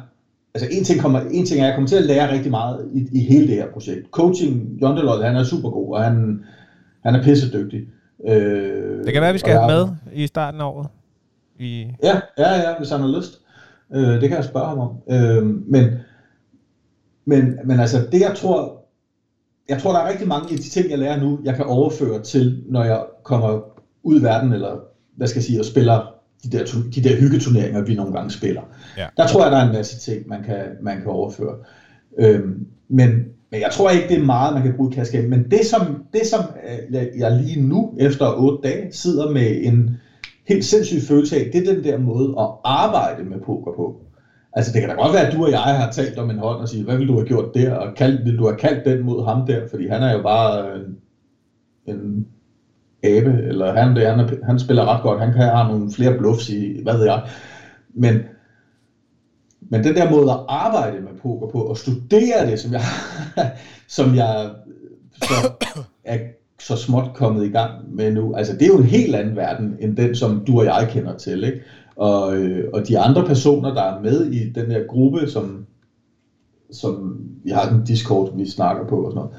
[0.54, 3.08] Altså, en ting, kommer, en ting er, jeg kommer til at lære rigtig meget i,
[3.12, 4.12] i hele det her projekt.
[4.12, 6.44] Coaching, John han er super god, og han,
[7.04, 7.88] han er pissedygtig.
[8.28, 10.88] Øh, det kan være, vi skal have med i starten af året.
[11.60, 11.88] I...
[12.04, 13.42] Ja, ja, ja, hvis han har lyst.
[13.94, 14.98] Øh, det kan jeg spørge ham om.
[15.10, 15.86] Øh, men,
[17.26, 18.86] men, men altså, det jeg tror,
[19.70, 22.22] jeg tror, der er rigtig mange af de ting, jeg lærer nu, jeg kan overføre
[22.22, 23.60] til, når jeg kommer
[24.04, 24.80] ud i verden, eller
[25.16, 28.62] hvad skal jeg sige, og spiller de der, de der hyggeturneringer, vi nogle gange spiller.
[28.98, 29.08] Ja.
[29.18, 31.56] Der tror jeg, der er en masse ting, man kan, man kan overføre.
[32.20, 33.10] Øhm, men,
[33.52, 35.28] men jeg tror ikke, det er meget, man kan bruge i kaskade.
[35.28, 36.40] Men det som, det, som
[36.90, 39.98] øh, jeg lige nu, efter otte dage, sidder med en,
[40.48, 44.02] helt sindssygt følelse af, det er den der måde at arbejde med poker på.
[44.54, 46.62] Altså det kan da godt være, at du og jeg har talt om en hånd
[46.62, 49.06] og sige, hvad vil du have gjort der, og kald, vil du have kaldt den
[49.06, 50.98] mod ham der, fordi han er jo bare en,
[51.86, 52.28] en
[53.08, 56.18] abe, eller han, det, han, er, han spiller ret godt, han kan have nogle flere
[56.18, 57.22] bluffs i, hvad ved jeg.
[57.94, 58.18] Men,
[59.62, 62.82] men den der måde at arbejde med poker på, og studere det, som jeg,
[63.98, 64.50] som jeg
[65.24, 65.52] så
[66.04, 66.18] er
[66.60, 68.36] så småt kommet i gang med nu.
[68.36, 71.18] Altså, det er jo en helt anden verden, end den, som du og jeg kender
[71.18, 71.44] til.
[71.44, 71.62] Ikke?
[71.96, 75.66] Og, øh, og de andre personer, der er med i den her gruppe, som,
[76.72, 79.36] som vi har den Discord, vi snakker på og sådan noget,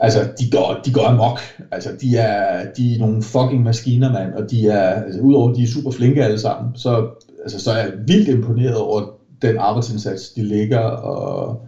[0.00, 1.40] altså, de går, de går amok.
[1.70, 5.56] Altså, de er, de er nogle fucking maskiner, mand, og de er, altså, udover at
[5.56, 7.04] de er super flinke alle sammen, så,
[7.42, 9.00] altså, så er jeg vildt imponeret over
[9.42, 11.60] den arbejdsindsats, de lægger, og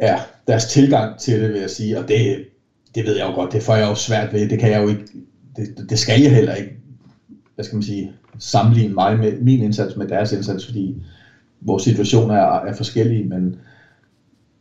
[0.00, 0.14] ja,
[0.46, 2.42] deres tilgang til det, vil jeg sige, og det,
[2.94, 4.88] det ved jeg jo godt, det får jeg jo svært ved, det kan jeg jo
[4.88, 5.04] ikke,
[5.56, 6.70] det, det skal jeg heller ikke,
[7.54, 10.94] hvad skal man sige, sammenligne mig med min indsats med deres indsats, fordi
[11.60, 13.54] vores situationer er, er forskellige, men,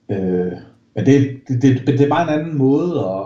[0.09, 0.51] øh,
[0.95, 3.25] men det, det, det, det er bare en anden måde at,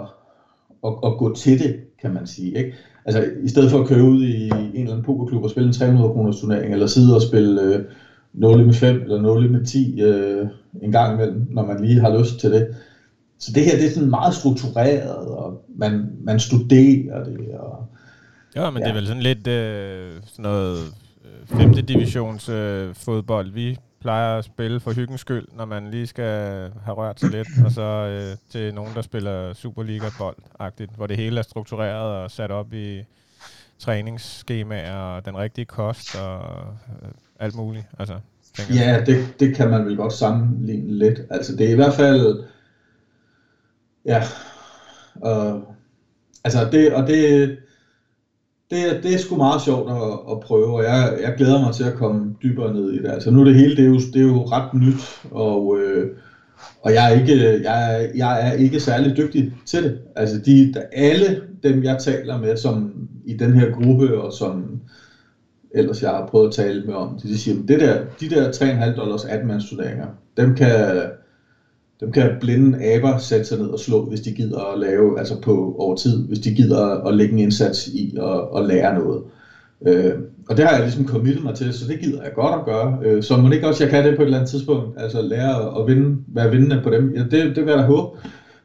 [0.85, 2.57] at, at gå til det, kan man sige.
[2.57, 2.73] Ikke?
[3.05, 5.73] Altså i stedet for at køre ud i en eller anden pokerklub og spille en
[5.73, 7.83] 300 kroners turnering, eller sidde og spille øh,
[8.33, 10.47] 0 med 5 eller 0 med 10 øh,
[10.81, 12.75] en gang imellem, når man lige har lyst til det,
[13.39, 17.39] så det her det er sådan meget struktureret, og man, man studerer det.
[17.59, 17.87] Og,
[18.55, 18.85] ja, men ja.
[18.85, 20.77] det er vel sådan lidt øh, sådan noget
[21.25, 23.51] øh, femte divisions øh, fodbold.
[23.51, 27.47] Vi plejer at spille for hyggens skyld, når man lige skal have rørt sig lidt,
[27.65, 32.51] og så øh, til nogen, der spiller Superliga-bold-agtigt, hvor det hele er struktureret og sat
[32.51, 33.03] op i
[33.79, 36.39] træningsskemaer og den rigtige kost og
[37.03, 37.85] øh, alt muligt.
[37.99, 38.15] Altså,
[38.73, 41.19] ja, det, det kan man vel godt sammenligne lidt.
[41.29, 42.43] Altså det er i hvert fald,
[44.05, 44.23] ja,
[45.25, 45.61] øh,
[46.43, 47.57] altså det, og det,
[48.73, 51.83] det, det er sgu meget sjovt at, at prøve, og jeg, jeg glæder mig til
[51.83, 53.09] at komme dybere ned i det.
[53.09, 56.07] Altså nu er det hele, det er jo, det er jo ret nyt, og, øh,
[56.81, 59.97] og jeg, er ikke, jeg, jeg er ikke særlig dygtig til det.
[60.15, 64.79] Altså de, alle dem, jeg taler med, som i den her gruppe, og som
[65.71, 68.51] ellers jeg har prøvet at tale med om, de, de siger, det der, de der
[68.51, 69.61] 3,5 dollars 18
[70.37, 71.03] dem kan,
[72.03, 75.41] dem kan blinde aber sætte sig ned og slå, hvis de gider at lave, altså
[75.41, 79.21] på over tid, hvis de gider at lægge en indsats i og, og lære noget.
[79.87, 80.13] Øh,
[80.49, 82.99] og det har jeg ligesom committet mig til, så det gider jeg godt at gøre.
[83.03, 85.21] Øh, så må det ikke også, jeg kan det på et eller andet tidspunkt, altså
[85.21, 87.13] lære at vinde, være vindende på dem.
[87.15, 88.17] Ja, det, det vil jeg da håbe.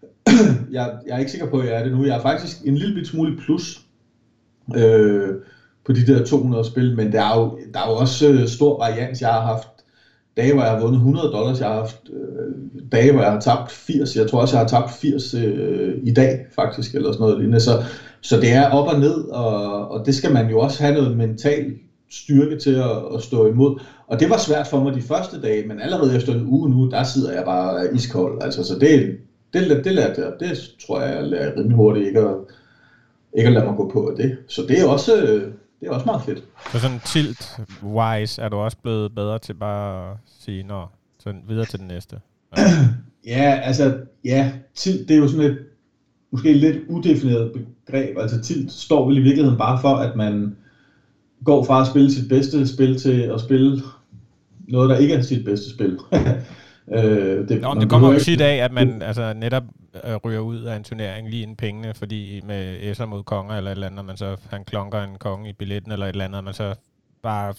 [0.73, 2.05] jeg, jeg er ikke sikker på, at jeg er det nu.
[2.05, 3.81] Jeg er faktisk en lille bit smule plus
[4.77, 5.35] øh,
[5.87, 8.79] på de der 200 spil, men der er jo, der er jo også øh, stor
[8.79, 9.21] varians.
[9.21, 9.69] Jeg har haft
[10.39, 11.61] dage, hvor jeg har vundet 100 dollars.
[11.61, 12.55] Jeg har haft øh,
[12.93, 14.17] dage, hvor jeg har tabt 80.
[14.17, 17.61] Jeg tror også, jeg har tabt 80 øh, i dag, faktisk, eller sådan noget lignende.
[17.61, 17.83] Så,
[18.21, 21.17] så det er op og ned, og, og det skal man jo også have noget
[21.17, 21.75] mental
[22.11, 23.81] styrke til at, at stå imod.
[24.07, 26.91] Og det var svært for mig de første dage, men allerede efter en uge nu,
[26.91, 28.43] der sidder jeg bare iskold.
[28.43, 29.19] Altså, så det,
[29.53, 30.33] det, det lærte jeg.
[30.41, 32.35] Det tror jeg, jeg lærer rimelig hurtigt ikke at,
[33.35, 34.37] ikke at lade mig gå på af det.
[34.49, 36.45] Så det er også, øh, det er også meget fedt.
[36.73, 40.87] Så sådan tilt-wise er du også blevet bedre til bare at sige, nå,
[41.19, 42.21] så videre til den næste.
[42.57, 42.63] Ja,
[43.37, 45.59] ja altså, ja, tilt, det er jo sådan et,
[46.31, 47.53] måske lidt udefineret
[47.87, 48.19] begreb.
[48.19, 50.57] Altså tilt står vel i virkeligheden bare for, at man
[51.45, 53.83] går fra at spille sit bedste spil til at spille
[54.69, 55.99] noget, der ikke er sit bedste spil.
[56.93, 59.63] øh, det, Nå, det kommer jo tit af, at man altså, netop
[60.05, 63.71] øh, ryger ud af en turnering lige inden pengene, fordi med S'er mod konger eller
[63.71, 66.45] et eller andet, man så han klonker en konge i billetten eller et eller andet,
[66.45, 66.75] man så
[67.23, 67.55] bare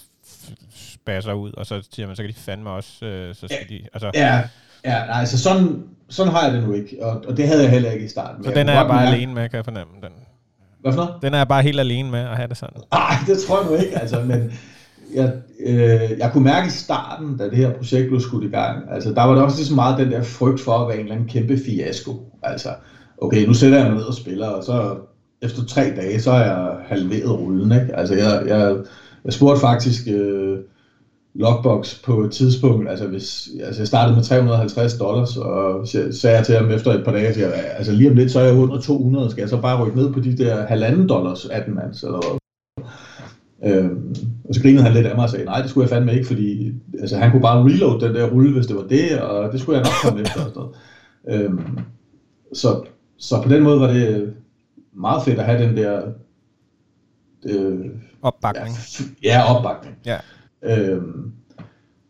[0.72, 3.82] spasser ud, og så siger man, så kan de fandme også, øh, så skal de,
[3.94, 4.12] altså...
[4.13, 4.42] Ja,
[4.86, 7.72] ja nej, altså sådan, sådan har jeg det nu ikke, og, og det havde jeg
[7.72, 8.44] heller ikke i starten.
[8.44, 10.12] Så den er jeg bare alene med, kan jeg fornemme den.
[10.82, 11.22] Hvad for noget?
[11.22, 12.82] Den er jeg bare helt alene med at have det sådan.
[12.92, 14.52] Nej, det tror jeg nu ikke, altså, men
[15.15, 15.34] jeg,
[15.65, 19.13] øh, jeg kunne mærke i starten, da det her projekt blev skudt i gang, altså
[19.13, 21.15] der var der også lige så meget den der frygt for at være en eller
[21.15, 22.12] anden kæmpe fiasko.
[22.43, 22.69] Altså,
[23.17, 24.95] okay, nu sætter jeg mig ned og spiller, og så
[25.41, 27.95] efter tre dage, så er jeg halveret rullen, ikke?
[27.95, 28.78] Altså, jeg, jeg,
[29.26, 30.58] jeg spurgte faktisk øh,
[31.36, 36.45] Lockbox på et tidspunkt, altså, hvis, altså jeg startede med 350 dollars, og sagde jeg
[36.45, 38.82] til ham efter et par dage, siger, altså lige om lidt, så er jeg under
[38.82, 42.08] 200, skal jeg så bare rykke ned på de der halvanden dollars 18 mands, altså,
[42.08, 42.39] eller
[43.65, 44.15] Øhm,
[44.50, 46.28] og så grinede han lidt af mig og sagde, nej, det skulle jeg fandme ikke,
[46.28, 49.62] fordi altså, han kunne bare reload den der rulle, hvis det var det, og det
[49.62, 50.45] skulle jeg nok komme efter.
[50.45, 51.80] Og sådan øhm,
[52.54, 52.84] så,
[53.17, 54.34] så på den måde var det
[54.93, 56.02] meget fedt at have den der...
[57.45, 57.86] Øh,
[58.22, 58.76] opbakning.
[59.24, 59.95] Ja, ja opbakning.
[60.06, 60.17] Ja.
[60.63, 61.34] Øhm,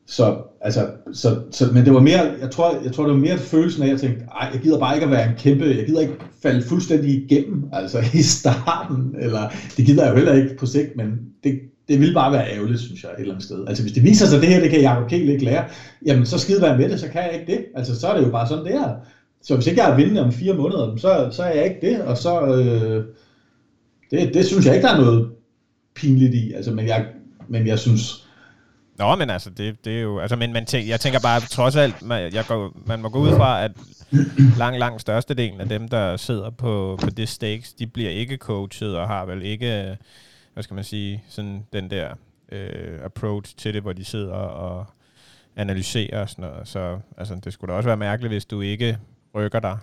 [0.09, 3.37] så, altså, så, så, men det var mere, jeg tror, jeg tror, det var mere
[3.37, 5.85] følelsen af, at jeg tænkte, ej, jeg gider bare ikke at være en kæmpe, jeg
[5.85, 10.57] gider ikke falde fuldstændig igennem, altså i starten, eller det gider jeg jo heller ikke
[10.57, 11.05] på sigt, men
[11.43, 13.67] det, det vil bare være ærgerligt, synes jeg, et eller andet sted.
[13.67, 15.65] Altså hvis det viser sig, at det her, det kan Jacob Kiel ikke lære,
[16.05, 17.65] jamen så skide være med det, så kan jeg ikke det.
[17.75, 18.93] Altså så er det jo bare sådan, det er.
[19.41, 22.01] Så hvis ikke jeg er vindende om fire måneder, så, så er jeg ikke det,
[22.01, 23.03] og så, øh,
[24.11, 25.29] det, det synes jeg ikke, der er noget
[25.95, 27.05] pinligt i, altså, men jeg,
[27.47, 28.28] men jeg synes,
[28.99, 30.19] Nå, men altså, det, det er jo...
[30.19, 33.19] Altså, men man tænk, jeg tænker bare, trods alt, man, jeg går, man må gå
[33.19, 33.71] ud fra, at
[34.57, 38.97] lang, lang størstedelen af dem, der sidder på, på det stakes, de bliver ikke coachet
[38.97, 39.97] og har vel ikke,
[40.53, 42.09] hvad skal man sige, sådan den der
[42.51, 44.85] øh, approach til det, hvor de sidder og
[45.55, 46.67] analyserer og sådan noget.
[46.67, 48.97] Så altså, det skulle da også være mærkeligt, hvis du ikke
[49.35, 49.77] rykker dig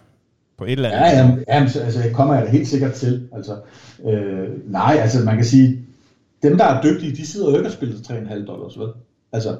[0.58, 1.00] på et eller andet.
[1.00, 3.28] Ja, jamen, jamen, altså, jeg kommer jeg da helt sikkert til.
[3.32, 3.56] Altså,
[4.04, 5.86] øh, nej, altså man kan sige,
[6.42, 8.88] dem der er dygtige, de sidder jo ikke og spiller 3,5 dollars, vel?
[9.36, 9.56] Altså,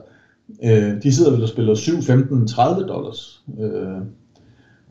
[0.65, 3.43] øh, de sidder vel og spiller 7, 15, 30 dollars.
[3.61, 4.03] Øh, yeah.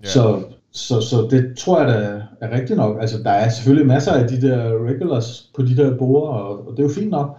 [0.03, 3.01] så, så, så det tror jeg da er rigtigt nok.
[3.01, 6.71] Altså, der er selvfølgelig masser af de der regulars på de der borer, og, og
[6.71, 7.37] det er jo fint nok.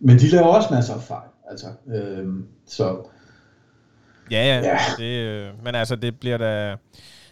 [0.00, 1.28] Men de laver også masser af fejl.
[1.50, 2.26] Altså, øh,
[2.66, 2.96] så...
[4.30, 4.60] Ja, ja.
[4.64, 4.78] ja.
[4.98, 6.76] Det, øh, men altså, det bliver da...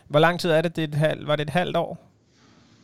[0.08, 0.76] Hvor lang tid er det?
[0.76, 1.98] det er et halv, var det et halvt år?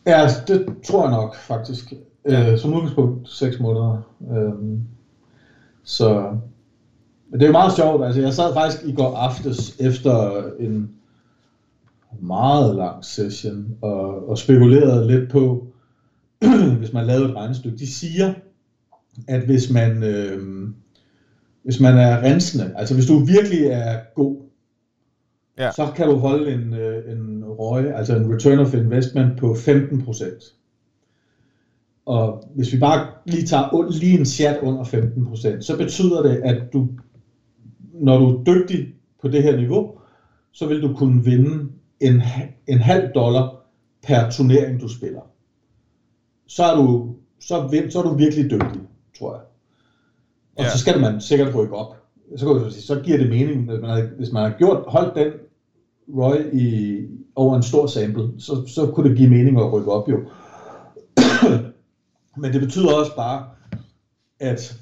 [0.06, 1.92] Ja, altså, det tror jeg nok, faktisk.
[2.28, 2.52] Ja.
[2.52, 4.02] Øh, som udgangspunkt 6 måneder.
[4.32, 4.78] Øh,
[5.84, 6.36] så
[7.32, 8.04] det er jo meget sjovt.
[8.04, 10.90] Altså, jeg sad faktisk i går aftes efter en
[12.20, 15.66] meget lang session og, og spekuleret lidt på,
[16.78, 17.78] hvis man lavede et regnestykke.
[17.78, 18.34] De siger,
[19.28, 20.68] at hvis man, øh,
[21.62, 24.36] hvis man er rensende, altså hvis du virkelig er god,
[25.58, 25.70] ja.
[25.72, 30.56] så kan du holde en, øh, en ROI, altså en return of investment på 15%.
[32.06, 36.72] Og hvis vi bare lige tager lige en chat under 15%, så betyder det, at
[36.72, 36.88] du,
[38.00, 39.98] når du er dygtig på det her niveau,
[40.52, 41.68] så vil du kunne vinde
[42.00, 42.22] en,
[42.66, 43.56] en halv dollar
[44.02, 45.20] per turnering, du spiller.
[46.46, 48.80] Så er du, så, så er du virkelig dygtig,
[49.18, 49.42] tror jeg.
[50.56, 50.70] Og ja.
[50.70, 51.96] så skal man sikkert rykke op.
[52.36, 54.84] Så, kan du sige, så giver det mening, hvis man har, hvis man har gjort,
[54.86, 55.32] holdt den
[56.16, 56.98] Roy i,
[57.34, 60.20] over en stor sample, så, så kunne det give mening at rykke op jo.
[62.40, 63.46] Men det betyder også bare,
[64.40, 64.76] at,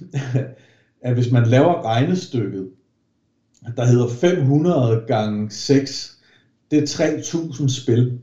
[1.07, 2.69] at hvis man laver regnestykket,
[3.77, 6.19] der hedder 500 gange 6,
[6.71, 8.19] det er 3000 spil,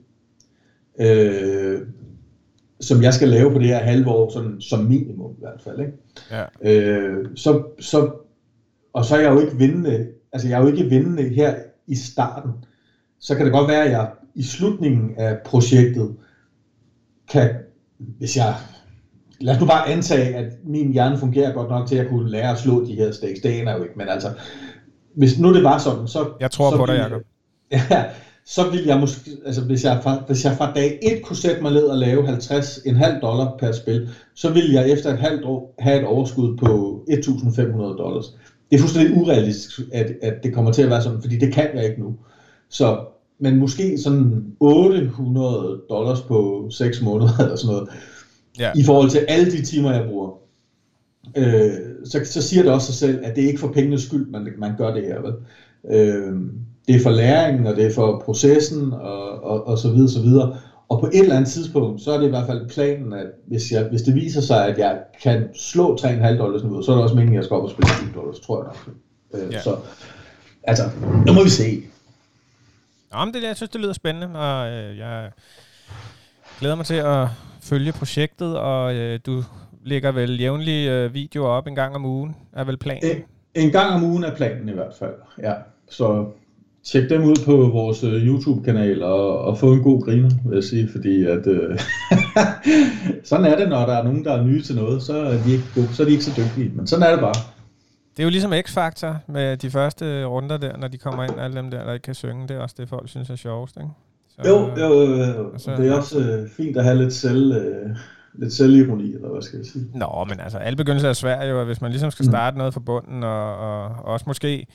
[1.00, 1.82] øh,
[2.80, 5.80] som jeg skal lave på det her halve år, sådan, som minimum i hvert fald.
[5.80, 5.94] Ikke?
[6.32, 6.44] Ja.
[6.62, 8.12] Øh, så, så,
[8.94, 11.56] og så er jeg jo ikke vindende, altså jeg er jo ikke vindende her
[11.88, 12.52] i starten.
[13.20, 16.16] Så kan det godt være, at jeg i slutningen af projektet
[17.28, 17.50] kan,
[17.98, 18.56] hvis jeg
[19.40, 22.52] lad os nu bare antage, at min hjerne fungerer godt nok til at kunne lære
[22.52, 23.40] at slå de her stakes.
[23.40, 24.30] Det er jo ikke, men altså,
[25.16, 26.26] hvis nu det var sådan, så...
[26.40, 27.22] Jeg tror så på dig, Jacob.
[27.72, 28.04] Ja,
[28.46, 31.62] så vil jeg måske, altså hvis jeg, fra, hvis jeg fra dag 1 kunne sætte
[31.62, 35.20] mig ned og lave 50, en halv dollar per spil, så vil jeg efter et
[35.20, 38.26] halvt år have et overskud på 1.500 dollars.
[38.70, 41.70] Det er fuldstændig urealistisk, at, at det kommer til at være sådan, fordi det kan
[41.74, 42.16] jeg ikke nu.
[42.70, 43.06] Så,
[43.40, 47.90] men måske sådan 800 dollars på 6 måneder eller sådan noget,
[48.60, 48.72] ja.
[48.76, 50.32] i forhold til alle de timer, jeg bruger.
[51.38, 51.70] Øh,
[52.06, 54.48] så, så siger det også sig selv, at det er ikke for pengenes skyld, man,
[54.58, 55.22] man gør det her.
[55.22, 55.34] Vel?
[55.90, 56.36] Øh,
[56.88, 60.22] det er for læringen, og det er for processen, og, og, og så videre, så
[60.22, 60.58] videre.
[60.90, 63.72] Og på et eller andet tidspunkt, så er det i hvert fald planen, at hvis,
[63.72, 67.04] jeg, hvis det viser sig, at jeg kan slå 3,5 dollars nu, så er det
[67.04, 68.96] også meningen, at jeg skal op og spille 10 dollars, tror jeg nok.
[69.34, 69.62] Øh, ja.
[69.62, 69.78] Så
[70.64, 70.84] altså,
[71.28, 71.84] nu må vi se.
[73.14, 75.32] Jamen, det, jeg synes, det lyder spændende, og øh, jeg
[76.60, 77.28] glæder mig til at
[77.62, 79.44] følge projektet, og øh, du
[79.86, 83.04] lægger vel jævnlige øh, videoer op en gang om ugen, er vel planen?
[83.04, 83.24] En,
[83.64, 85.54] en gang om ugen er planen i hvert fald, ja.
[85.90, 86.26] Så
[86.84, 90.64] tjek dem ud på vores uh, YouTube-kanal og, og få en god griner, vil jeg
[90.64, 91.80] sige, fordi at uh,
[93.30, 95.52] sådan er det, når der er nogen, der er nye til noget, så er de
[95.52, 97.36] ikke, gode, så er de ikke så dygtige, men sådan er det bare.
[98.18, 101.58] Det er jo ligesom X-Factor med de første runder der, når de kommer ind, alle
[101.58, 103.90] dem der, der ikke kan synge, det er også det, folk synes er sjovest, ikke?
[104.30, 107.56] Så, jo, jo, jo, så, det er også uh, fint at have lidt selv...
[107.56, 107.98] Uh,
[108.38, 109.86] lidt selvironi, eller hvad skal jeg sige?
[109.94, 112.32] Nå, men altså, alle begyndelser er svært jo, hvis man ligesom skal mm.
[112.32, 112.58] starte mm.
[112.58, 114.68] noget fra bunden, og, og, og også måske,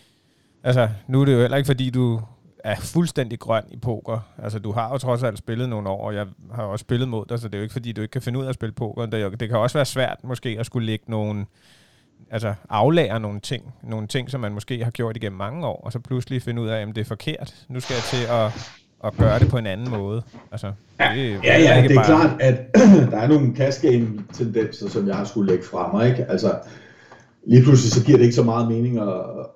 [0.62, 2.20] altså, nu er det jo heller ikke, fordi du
[2.64, 4.18] er fuldstændig grøn i poker.
[4.38, 7.25] Altså, du har jo trods alt spillet nogle år, og jeg har også spillet mod
[7.29, 8.73] dig, så det er jo ikke, fordi du ikke kan finde ud af at spille
[8.73, 9.07] poker.
[9.07, 11.46] Det, det kan også være svært, måske, at skulle lægge nogle,
[12.31, 15.92] altså aflære nogle ting, nogle ting, som man måske har gjort igennem mange år, og
[15.92, 17.66] så pludselig finde ud af, at det er forkert.
[17.68, 20.23] Nu skal jeg til at at gøre det på en anden måde.
[20.53, 22.05] Altså, ja, det, ja, ja, det er bare...
[22.05, 22.77] klart, at
[23.13, 26.09] der er nogle cascade-tendenser, som jeg har skulle lægge fra mig.
[26.09, 26.25] Ikke?
[26.25, 26.59] Altså,
[27.47, 29.15] lige pludselig så giver det ikke så meget mening at,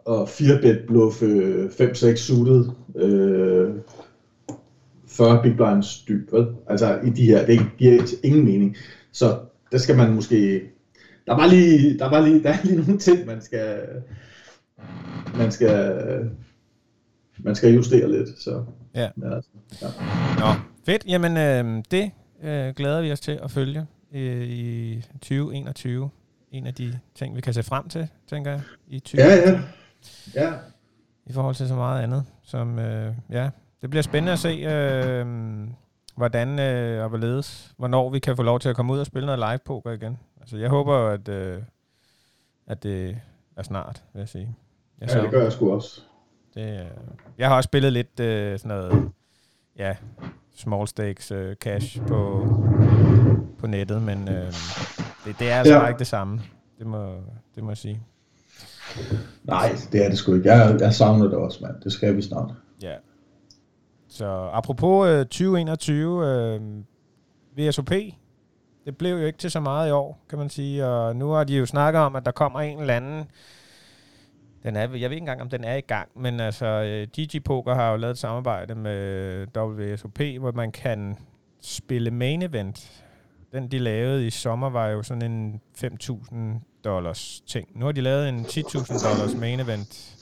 [0.09, 3.75] at 4-bet bluffe 5-6 suited øh,
[5.09, 6.33] 40 big blinds dyb.
[6.33, 6.47] Vel?
[6.71, 8.77] Altså i de her, det giver ingen mening.
[9.13, 9.39] Så
[9.73, 10.63] der skal man måske,
[11.27, 13.79] der var lige, der var lige, der er lige nogle ting, man skal,
[15.39, 16.01] man skal,
[17.39, 18.29] man skal justere lidt.
[18.39, 18.65] Så.
[18.95, 19.11] Ja.
[19.23, 19.51] ja, altså,
[19.83, 19.87] ja.
[20.39, 20.47] Nå,
[20.87, 21.05] fedt.
[21.07, 22.11] Jamen, øh, det
[22.43, 26.11] øh, glæder vi os til at følge øh, i 2021.
[26.51, 29.23] En af de ting, vi kan se frem til, tænker jeg, i 20.
[29.23, 29.61] Ja, ja.
[30.35, 30.53] ja.
[31.27, 32.25] I forhold til så meget andet.
[32.43, 33.51] Som, øh, ja,
[33.83, 35.27] det bliver spændende at se, øh,
[36.17, 39.27] hvordan øh, og hvorledes, hvornår vi kan få lov til at komme ud og spille
[39.27, 40.19] noget live poker igen.
[40.41, 41.63] Altså, jeg håber at, øh,
[42.67, 43.19] at det
[43.57, 44.57] er snart, vil jeg sige.
[45.01, 46.01] Jeg ja, det gør jeg sgu også.
[46.55, 46.87] Det, øh,
[47.39, 49.11] jeg har også spillet lidt øh, sådan noget,
[49.79, 49.97] ja,
[50.55, 52.47] small stakes øh, cash på,
[53.59, 54.53] på nettet, men øh,
[55.25, 55.87] det, det er altså ja.
[55.87, 56.41] ikke det samme.
[56.79, 57.15] Det må,
[57.55, 58.03] det må jeg sige.
[59.45, 60.53] Nej, det er det sgu ikke.
[60.53, 61.81] Jeg, jeg savner det også, mand.
[61.81, 62.51] Det skal vi snart.
[62.83, 62.95] Ja.
[64.09, 66.61] Så apropos øh, 2021, øh,
[67.57, 67.91] VSOP,
[68.85, 70.87] det blev jo ikke til så meget i år, kan man sige.
[70.87, 73.25] Og nu har de jo snakket om, at der kommer en eller anden
[74.65, 77.45] den er, jeg ved ikke engang, om den er i gang, men altså, øh, DG
[77.45, 81.17] Poker har jo lavet et samarbejde med WSOP, hvor man kan
[81.63, 83.03] spille main event.
[83.53, 86.37] Den, de lavede i sommer, var jo sådan en 5.000
[86.85, 87.69] dollars ting.
[87.75, 90.17] Nu har de lavet en 10.000 dollars main event,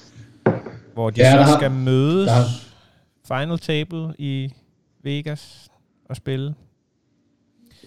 [0.94, 2.28] hvor de ja, så har, skal mødes.
[2.28, 2.44] Der,
[3.26, 4.54] final table i
[5.02, 5.68] Vegas
[6.08, 6.54] og spille?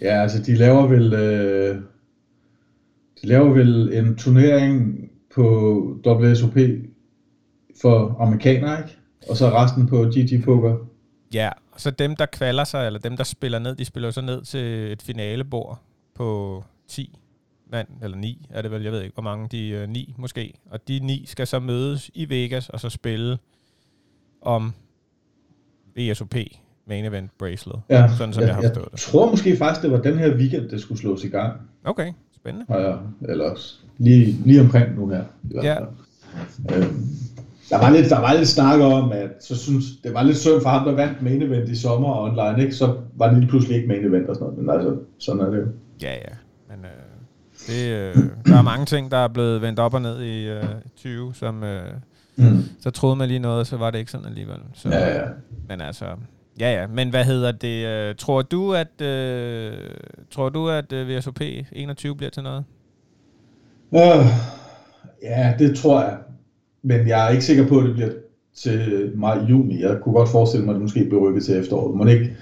[0.02, 1.76] Ja, altså de laver vel, øh,
[3.22, 5.44] de laver vel en turnering på
[6.08, 6.54] WSOP
[7.82, 8.98] for amerikanere, ikke?
[9.30, 10.76] Og så resten på GG Poker.
[11.34, 14.22] Ja, og så dem, der kvalder sig, eller dem, der spiller ned, de spiller så
[14.22, 15.80] ned til et finalebord
[16.16, 17.18] på 10
[17.72, 20.54] mand, eller 9 er det vel, jeg ved ikke, hvor mange, de øh, 9 måske.
[20.72, 23.38] Og de 9 skal så mødes i Vegas, og så spille
[24.42, 24.74] om
[25.98, 26.36] VSOP,
[26.88, 29.00] Main Event Bracelet, Ja, sådan som jeg, jeg har jeg forstået det.
[29.00, 31.62] tror måske faktisk, det var den her weekend, det skulle slås i gang.
[31.84, 32.14] Okay,
[32.46, 32.66] spændende.
[32.70, 32.98] Har jeg,
[33.30, 33.54] eller
[33.98, 35.24] lige, lige omkring nu her.
[35.44, 35.76] I hvert Ja.
[35.80, 36.84] fald.
[36.84, 37.06] Øhm,
[37.70, 40.62] der var lidt, der var lidt snak om, at så synes, det var lidt synd
[40.62, 42.76] for ham, der vandt main event i sommer online, ikke?
[42.76, 45.50] så var det lige pludselig ikke main event og sådan noget, men altså, sådan er
[45.50, 45.66] det jo.
[46.02, 46.34] Ja, ja.
[46.70, 46.92] Men øh,
[47.68, 50.64] det, øh, der er mange ting, der er blevet vendt op og ned i øh,
[50.98, 51.82] 20, som øh,
[52.38, 52.64] Mm.
[52.80, 54.58] så troede man lige noget, så var det ikke sådan alligevel.
[54.74, 55.28] Så, Ja, ja.
[55.70, 56.06] Men altså,
[56.60, 56.88] ja ja.
[56.88, 57.86] Men hvad hedder det?
[57.88, 59.74] Øh, tror du, at øh,
[60.32, 61.42] tror du, at øh, VSOP
[61.72, 62.64] 21 bliver til noget?
[63.96, 64.26] Øh,
[65.24, 66.18] ja, det tror jeg.
[66.84, 68.10] Men jeg er ikke sikker på, at det bliver
[68.56, 69.82] til maj-juni.
[69.82, 71.98] Jeg kunne godt forestille mig, at det måske bliver rykket til efteråret.
[71.98, 72.36] Må ikke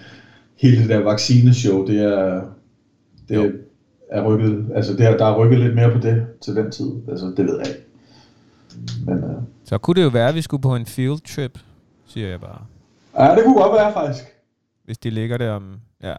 [0.62, 2.41] hele det der vaccineshow, det er,
[3.30, 3.52] det Jo.
[4.12, 6.91] er rykket, altså det er, der er rykket lidt mere på det til den tid.
[7.10, 7.84] Altså, det ved jeg ikke.
[9.06, 11.60] Men øh, Så kunne det jo være, at vi skulle på en field trip,
[12.06, 12.65] siger jeg bare.
[13.17, 14.23] Ja, det kunne godt være faktisk.
[14.84, 16.15] Hvis de ligger der om, ja,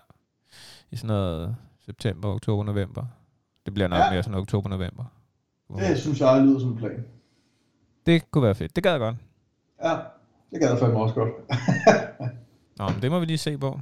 [0.91, 3.05] i sådan noget september, oktober, november.
[3.67, 4.11] Det bliver nok Ja.
[4.11, 5.05] mere sådan oktober, november.
[5.79, 7.05] Det synes jeg lyder som en plan.
[8.07, 8.77] Det kunne være fedt.
[8.77, 9.17] Det gad jeg godt.
[9.85, 9.97] Ja,
[10.51, 11.31] det gad jeg fandme også godt.
[12.79, 13.81] Nå, men det må vi lige se på.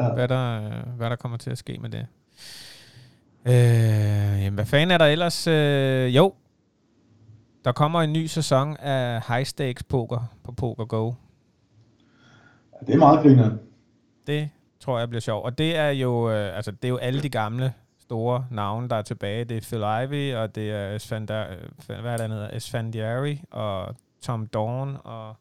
[0.00, 0.12] Ja.
[0.14, 2.06] hvad der, hvad der kommer til at ske med det.
[3.44, 5.46] Øh, jamen, hvad fanden er der ellers?
[5.46, 6.34] Øh, jo,
[7.64, 11.12] der kommer en ny sæson af High Stakes Poker på Poker Go.
[12.80, 13.58] Ja, det er meget grineren.
[14.26, 15.44] Det tror jeg bliver sjovt.
[15.44, 18.96] Og det er jo, øh, altså, det er jo alle de gamle store navne, der
[18.96, 19.44] er tilbage.
[19.44, 21.46] Det er Phil Ivey, og det er Esfandar,
[21.86, 22.56] hvad er det, hedder?
[22.56, 25.34] Esfandiari, og Tom Dawn, og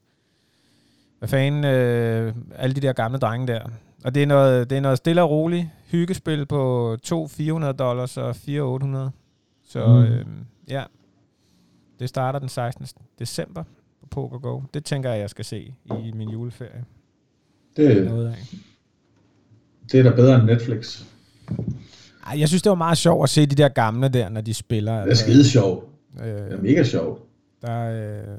[1.20, 3.62] hvad fanden, øh, alle de der gamle drenge der.
[4.06, 8.18] Og det er noget, det er noget stille og roligt hyggespil på to 400 dollars
[8.18, 9.12] og 4 800.
[9.64, 9.94] Så Mm.
[10.04, 10.26] øh,
[10.70, 10.84] ja,
[12.00, 12.88] det starter den 16.
[13.20, 13.64] december
[14.02, 14.62] på Poker Go.
[14.74, 15.74] Det tænker jeg, jeg skal se
[16.06, 16.86] i min juleferie.
[17.78, 18.36] Det, Noget af.
[19.92, 21.04] det er da bedre end Netflix.
[22.28, 24.54] Ej, jeg synes, det var meget sjovt at se de der gamle der, når de
[24.54, 25.02] spiller.
[25.04, 25.86] Det er skide sjovt.
[26.20, 27.22] Det er Øh, mega sjovt.
[27.62, 28.38] der, øh,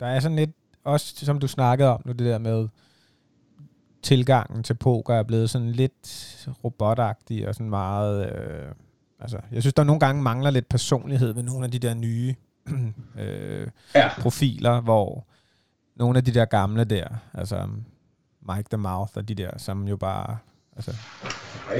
[0.00, 0.50] der er sådan lidt,
[0.84, 2.68] også som du snakkede om nu, det der med
[4.02, 8.26] tilgangen til poker er blevet sådan lidt robotagtig og sådan meget...
[8.32, 8.66] Øh,
[9.20, 12.34] altså, jeg synes, der nogle gange mangler lidt personlighed ved nogle af de der nye
[13.20, 14.08] øh, Ja.
[14.20, 15.26] profiler, hvor
[15.96, 17.68] nogle af de der gamle der, altså
[18.54, 20.36] Mike the Mouth og de der, som jo bare...
[20.76, 20.94] Altså,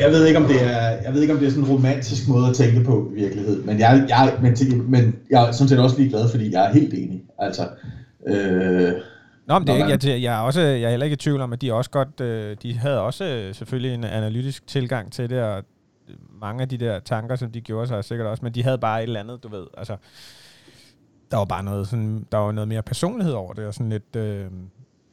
[0.00, 2.28] Jeg ved ikke om det er, jeg ved ikke om det er sådan en romantisk
[2.28, 4.56] måde at tænke på i virkeligheden, men jeg, jeg, men,
[4.90, 7.22] men jeg er sådan set også lige glad, fordi jeg er helt enig.
[7.38, 7.68] Altså,
[8.26, 8.92] øh,
[9.46, 11.40] Nå, men det er ikke, jeg, jeg, er også, jeg er heller ikke i tvivl
[11.40, 15.30] om, at de også godt, øh, de havde også øh, selvfølgelig en analytisk tilgang til
[15.30, 15.62] det, og
[16.40, 18.98] mange af de der tanker, som de gjorde sig sikkert også, men de havde bare
[19.02, 19.96] et eller andet, du ved, altså,
[21.30, 24.16] der var bare noget, sådan, der var noget mere personlighed over det, og sådan lidt,
[24.16, 24.46] øh,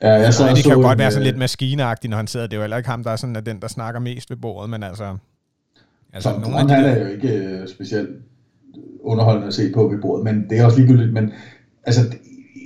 [0.03, 1.37] ja, jeg sad nej, og det kan så jo godt en, være sådan øh, lidt
[1.37, 3.61] maskineagtigt, når han sidder, det er jo heller ikke ham, der er sådan, at den,
[3.61, 5.17] der snakker mest ved bordet, men altså,
[6.13, 8.09] altså Tom nogle af de han der, er jo ikke øh, specielt
[9.03, 11.31] underholdende at se på ved bordet, men det er også ligegyldigt, men
[11.83, 12.01] altså,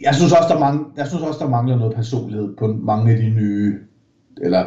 [0.03, 3.17] jeg synes også, der, mange, jeg synes også, der mangler noget personlighed på mange af
[3.17, 3.79] de nye,
[4.41, 4.65] eller,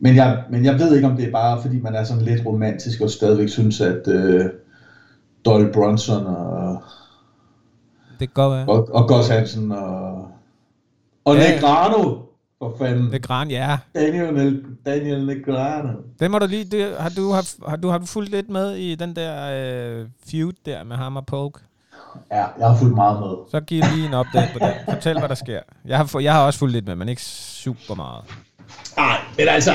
[0.00, 2.46] men jeg, men jeg ved ikke, om det er bare, fordi man er sådan lidt
[2.46, 4.44] romantisk, og stadigvæk synes, at øh,
[5.44, 6.82] Dolly Bronson og,
[8.20, 8.66] det kan godt være.
[8.68, 10.28] og, og Gus Hansen og,
[11.28, 11.54] og Ja.
[11.54, 12.18] Negrano,
[12.58, 13.78] for fanden, Det gran, ja.
[13.94, 15.88] Daniel, Daniel Negrano.
[16.20, 18.74] Det må du lige, det, har, du, har, har, du, har du fulgt lidt med
[18.76, 19.34] i den der
[20.00, 21.60] øh, feud der med ham og Poke?
[22.30, 23.28] Ja, jeg har fulgt meget med.
[23.50, 24.94] Så giv lige en update på den.
[24.94, 25.60] Fortæl, hvad der sker.
[25.84, 28.24] Jeg har, jeg har også fulgt lidt med, men ikke super meget.
[28.96, 29.72] Nej, men altså,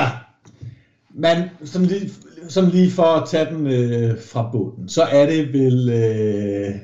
[1.15, 2.09] man, som lige,
[2.49, 6.75] som lige for at tage den øh, fra bunden, så er det vel, øh,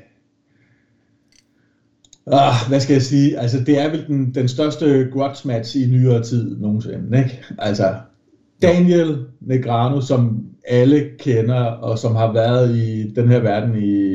[2.32, 5.86] ah, hvad skal jeg sige, altså det er vel den, den største grudge match i
[5.86, 7.42] nyere tid nogensinde, ikke?
[7.58, 7.94] Altså,
[8.62, 14.12] Daniel Negrano, som alle kender, og som har været i den her verden i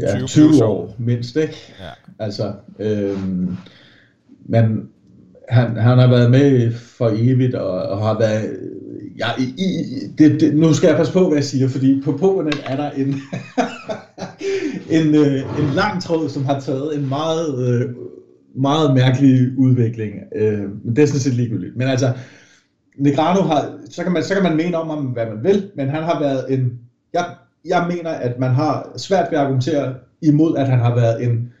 [0.00, 0.94] ja, 20 20, plus 20 år.
[0.98, 1.56] mindst, ikke?
[1.80, 2.24] Ja.
[2.24, 3.56] Altså, øhm,
[4.48, 4.88] men
[5.48, 8.56] han, han har været med for evigt, og, og har været...
[9.18, 9.66] Ja, i, i,
[10.18, 12.90] det, det, nu skal jeg passe på, hvad jeg siger, fordi på Pokernet er der
[12.90, 13.14] en,
[14.90, 17.94] en, øh, en lang tråd, som har taget en meget øh,
[18.56, 21.76] meget mærkelig udvikling, øh, men det er sådan set ligegyldigt.
[21.76, 22.12] Men altså,
[22.96, 25.88] Negrano har, så kan, man, så kan man mene om ham, hvad man vil, men
[25.88, 26.78] han har været en,
[27.12, 27.34] jeg,
[27.64, 31.52] jeg mener, at man har svært ved at argumentere imod, at han har været en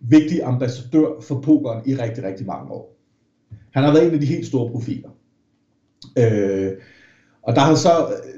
[0.00, 2.96] vigtig ambassadør for pokeren i rigtig, rigtig mange år.
[3.70, 5.08] Han har været en af de helt store profiler.
[6.18, 6.72] Øh,
[7.42, 7.90] og der har, så,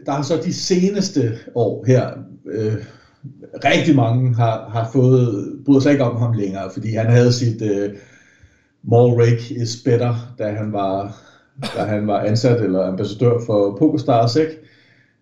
[0.07, 2.11] der har så de seneste år her,
[2.47, 2.85] øh,
[3.65, 7.63] rigtig mange har, har fået, bryder sig ikke om ham længere, fordi han havde sit
[7.63, 7.91] øh,
[8.83, 11.17] more rake is better, da han var,
[11.77, 14.53] da han var ansat eller ambassadør for PokerStars, ikke?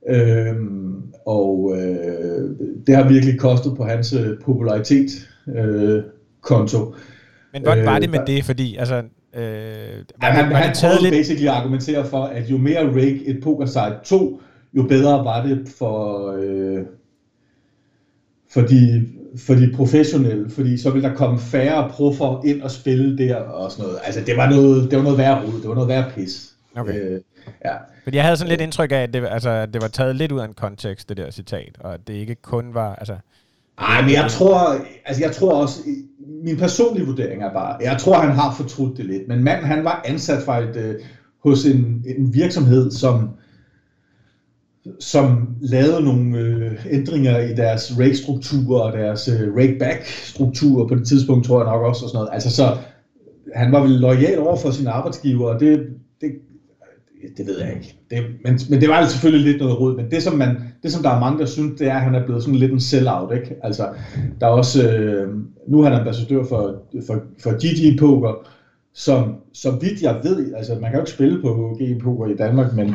[0.08, 2.50] Øhm, og øh,
[2.86, 6.02] det har virkelig kostet på hans øh, popularitet øh,
[6.40, 6.94] konto.
[7.52, 8.44] Men hvordan var det med øh, det?
[8.44, 9.02] Fordi altså,
[9.36, 9.42] Øh,
[10.22, 11.14] ja, han, han, han taget lidt...
[11.14, 14.40] basically at argumentere for, at jo mere rake et poker site tog,
[14.76, 16.84] jo bedre var det for, øh,
[18.54, 19.06] for, de,
[19.46, 23.70] for de professionelle, fordi så ville der komme færre proffer ind og spille der og
[23.70, 23.98] sådan noget.
[24.04, 26.54] Altså det var noget, det var noget værre rod, det var noget værre pis.
[26.76, 27.00] Okay.
[27.00, 27.20] Øh,
[27.64, 27.74] ja.
[28.04, 30.32] Fordi jeg havde sådan lidt indtryk af, at det, altså, at det var taget lidt
[30.32, 33.16] ud af en kontekst, det der citat, og at det ikke kun var, altså...
[33.80, 34.76] Nej, men jeg tror,
[35.06, 35.80] altså jeg tror også,
[36.44, 39.84] min personlige vurdering er bare, jeg tror, han har fortrudt det lidt, men manden, han
[39.84, 40.94] var ansat fra et, øh,
[41.44, 43.30] hos en, en virksomhed, som,
[45.00, 51.46] som lavede nogle øh, ændringer i deres rake-struktur og deres øh, rake-back-struktur på det tidspunkt,
[51.46, 52.30] tror jeg nok også, og sådan noget.
[52.32, 52.76] Altså så,
[53.54, 55.86] han var vel lojal over for sin arbejdsgiver, og det,
[56.20, 56.30] det,
[57.36, 57.96] det ved jeg ikke.
[58.10, 60.92] Det, men, men det var altså selvfølgelig lidt noget rod, men det som, man, det
[60.92, 62.80] som der er mange, der synes, det er, at han er blevet sådan lidt en
[62.80, 63.56] sell-out, ikke?
[63.62, 63.88] Altså,
[64.40, 65.34] der er også, øh,
[65.68, 68.48] nu er han ambassadør for, for, for GG Poker,
[68.94, 72.36] som, så vidt jeg ved, altså man kan jo ikke spille på GG Poker i
[72.36, 72.94] Danmark, men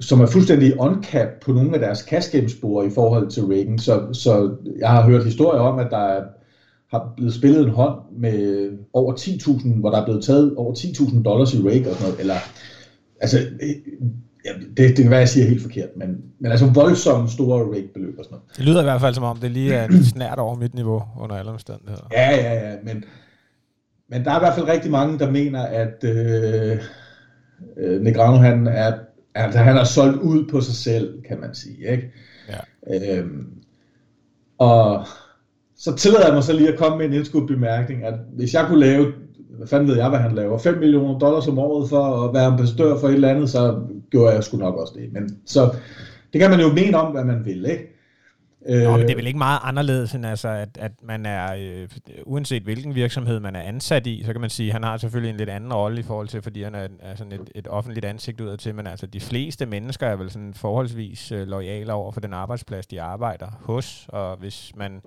[0.00, 2.44] som er fuldstændig on-cap på nogle af deres game
[2.86, 3.78] i forhold til Reagan.
[3.78, 6.22] Så, så jeg har hørt historier om, at der er,
[6.90, 11.22] har blevet spillet en hånd med over 10.000, hvor der er blevet taget over 10.000
[11.22, 12.36] dollars i rake og sådan noget, eller
[13.20, 13.38] altså,
[14.44, 16.08] ja, det, det kan være, jeg siger helt forkert, men,
[16.40, 18.56] men altså voldsomt store rake-beløb og sådan noget.
[18.56, 21.36] Det lyder i hvert fald som om, det lige er snært over mit niveau under
[21.36, 22.08] alle omstændigheder.
[22.12, 23.04] Ja, ja, ja, men,
[24.10, 26.78] men der er i hvert fald rigtig mange, der mener, at øh,
[27.76, 28.92] øh, Negrano han er
[29.44, 31.92] Altså, han har solgt ud på sig selv, kan man sige.
[31.92, 32.12] Ikke?
[32.48, 33.18] Ja.
[33.18, 33.46] Øhm,
[34.58, 35.06] og
[35.76, 38.66] så tillader jeg mig så lige at komme med en indskudt bemærkning, at hvis jeg
[38.68, 39.12] kunne lave,
[39.50, 42.44] hvad fanden ved jeg, hvad han laver, 5 millioner dollars om året for at være
[42.44, 43.80] ambassadør for et eller andet, så
[44.10, 45.12] gjorde jeg sgu nok også det.
[45.12, 45.74] Men så,
[46.32, 47.97] det kan man jo mene om, hvad man vil, ikke?
[48.66, 51.88] Nå, men det er vel ikke meget anderledes end altså, at, at man er, øh,
[52.26, 55.30] uanset hvilken virksomhed man er ansat i, så kan man sige, at han har selvfølgelig
[55.30, 58.04] en lidt anden rolle i forhold til, fordi han er, er sådan et, et offentligt
[58.04, 62.12] ansigt udad til, men altså de fleste mennesker er vel sådan forholdsvis øh, lojale over
[62.12, 65.02] for den arbejdsplads, de arbejder hos, og hvis man,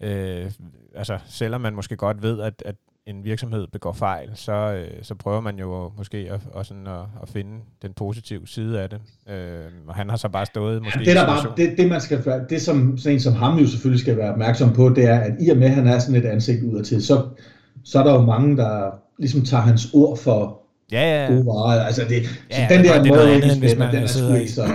[0.00, 0.50] øh,
[0.94, 2.76] altså selvom man måske godt ved, at, at
[3.08, 7.00] en virksomhed begår fejl, så, øh, så prøver man jo måske at, at, sådan at,
[7.22, 7.50] at finde
[7.82, 9.00] den positive side af det.
[9.30, 10.98] Øh, og han har så bare stået måske...
[10.98, 13.66] Ja, det, der bare, det, det, man skal, det som sådan en som ham jo
[13.66, 16.14] selvfølgelig skal være opmærksom på, det er, at i og med, at han er sådan
[16.14, 17.26] et ansigt ud til, så,
[17.84, 20.60] så er der jo mange, der ligesom tager hans ord for
[20.92, 21.32] ja, ja.
[21.32, 21.84] gode varer.
[21.84, 24.66] Altså det, ja, så den der måde, andet, hvis man den er sgu ikke så,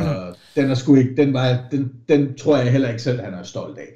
[0.56, 3.44] den er sgu ikke, den, var, den, den tror jeg heller ikke selv, han er
[3.44, 3.88] stolt af.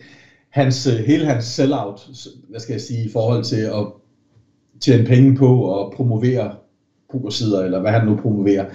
[0.50, 2.08] Hans, øh, hele hans sell-out,
[2.50, 3.86] hvad skal jeg sige, i forhold til at
[4.82, 6.56] tjene penge på at promovere
[7.12, 8.66] pokersider, eller hvad han nu promoverer.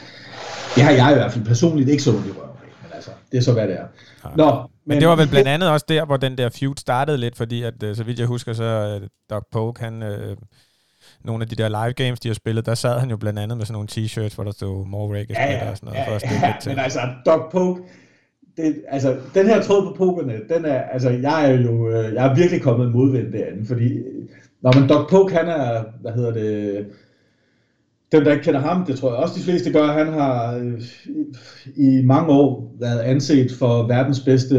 [0.74, 3.11] Det har jeg i hvert fald personligt ikke så ondt i røven af, men altså,
[3.32, 3.86] det er så, hvad det er.
[4.24, 4.30] Ja.
[4.36, 7.18] Nå, men, men det var vel blandt andet også der, hvor den der feud startede
[7.18, 10.36] lidt, fordi at, øh, så vidt jeg husker, så uh, Doc Poke, han, uh,
[11.24, 13.59] nogle af de der live games, de har spillet, der sad han jo blandt andet
[13.59, 16.11] med sådan nogle t-shirts, hvor der stod more Rake ja, ja, og sådan noget, ja,
[16.11, 16.70] for at ja, til.
[16.70, 17.82] men altså, Doc Poke,
[18.57, 22.34] det, altså, den her tråd på pokerne, den er, altså, jeg er jo, jeg er
[22.34, 23.98] virkelig kommet modvind derinde, fordi
[24.62, 26.86] Nå, men Doc Poke, han er, hvad hedder det,
[28.12, 30.82] dem, der ikke kender ham, det tror jeg også de fleste gør, han har øh,
[31.76, 34.56] i mange år været anset for verdens bedste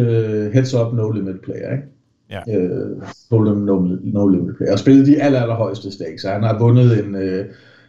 [0.53, 1.83] heads-up no-limit player, ikke?
[2.29, 2.57] Ja.
[2.57, 3.01] Øh,
[3.31, 4.71] no, no, no limit player.
[4.71, 7.45] Og spillet de aller, aller højeste stakes, så han har vundet en, øh,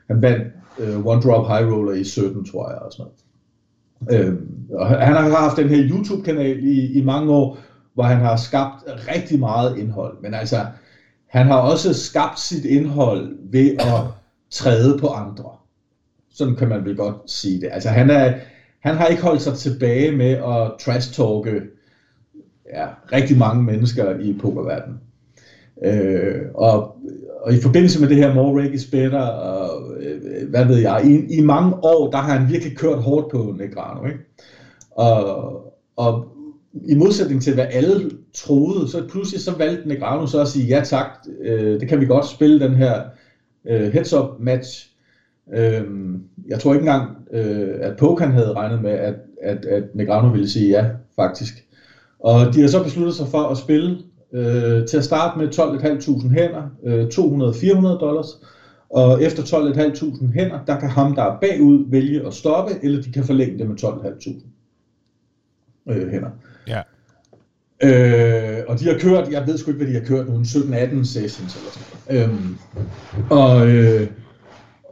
[0.06, 0.44] han vandt
[0.80, 3.10] øh, one drop high roller i 17, tror jeg, og sådan
[4.10, 4.26] noget.
[4.26, 4.34] Øh,
[4.70, 7.58] og han har haft den her YouTube-kanal i, i mange år,
[7.94, 10.56] hvor han har skabt rigtig meget indhold, men altså,
[11.34, 14.00] han har også skabt sit indhold ved at
[14.50, 15.50] træde på andre.
[16.30, 17.68] Sådan kan man vel godt sige det.
[17.72, 18.34] Altså han, er,
[18.80, 21.60] han har ikke holdt sig tilbage med at trash-talke
[22.72, 25.00] ja, rigtig mange mennesker i pokerverdenen.
[25.84, 26.96] Øh, og,
[27.40, 31.02] og i forbindelse med det her More Rake is Better, og øh, hvad ved jeg,
[31.04, 34.18] i, i mange år, der har han virkelig kørt hårdt på Negrano, ikke?
[34.90, 35.54] Og,
[35.96, 36.28] og
[36.88, 40.80] i modsætning til hvad alle troede, så pludselig så valgte Negrano så at sige, ja
[40.84, 41.06] tak,
[41.40, 43.02] øh, det kan vi godt spille den her
[43.64, 44.90] øh, heads-up match.
[45.54, 45.84] Øh,
[46.48, 50.48] jeg tror ikke engang, øh, at Pokan havde regnet med, at, at, at Negrano ville
[50.48, 51.64] sige ja, faktisk.
[52.18, 53.98] Og de har så besluttet sig for at spille
[54.32, 58.26] øh, til at starte med 12.500 hænder, øh, 200-400 dollars,
[58.90, 63.12] og efter 12.500 hænder, der kan ham, der er bagud, vælge at stoppe, eller de
[63.12, 66.28] kan forlænge det med 12.500 øh, hænder.
[66.28, 66.53] Øh,
[67.82, 71.04] Øh, og de har kørt, jeg ved sgu ikke, hvad de har kørt, nogle 17-18
[71.04, 72.28] sessions eller sådan noget.
[72.28, 72.56] Øhm,
[73.30, 74.06] og, øh,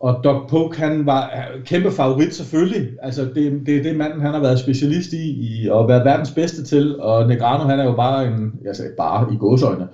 [0.02, 1.30] og Doc Poke, han var
[1.64, 2.90] kæmpe favorit selvfølgelig.
[3.02, 6.30] Altså, det, det er det manden, han har været specialist i, i og været verdens
[6.30, 7.00] bedste til.
[7.00, 9.88] Og Negrano, han er jo bare en, jeg sagde bare i gåsøjne,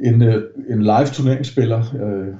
[0.00, 1.78] en, øh, en live turneringsspiller.
[2.02, 2.34] Øh,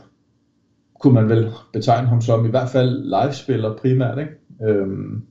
[1.01, 4.33] kunne man vel betegne ham som, i hvert fald live-spiller primært, ikke?
[4.73, 5.23] Øhm,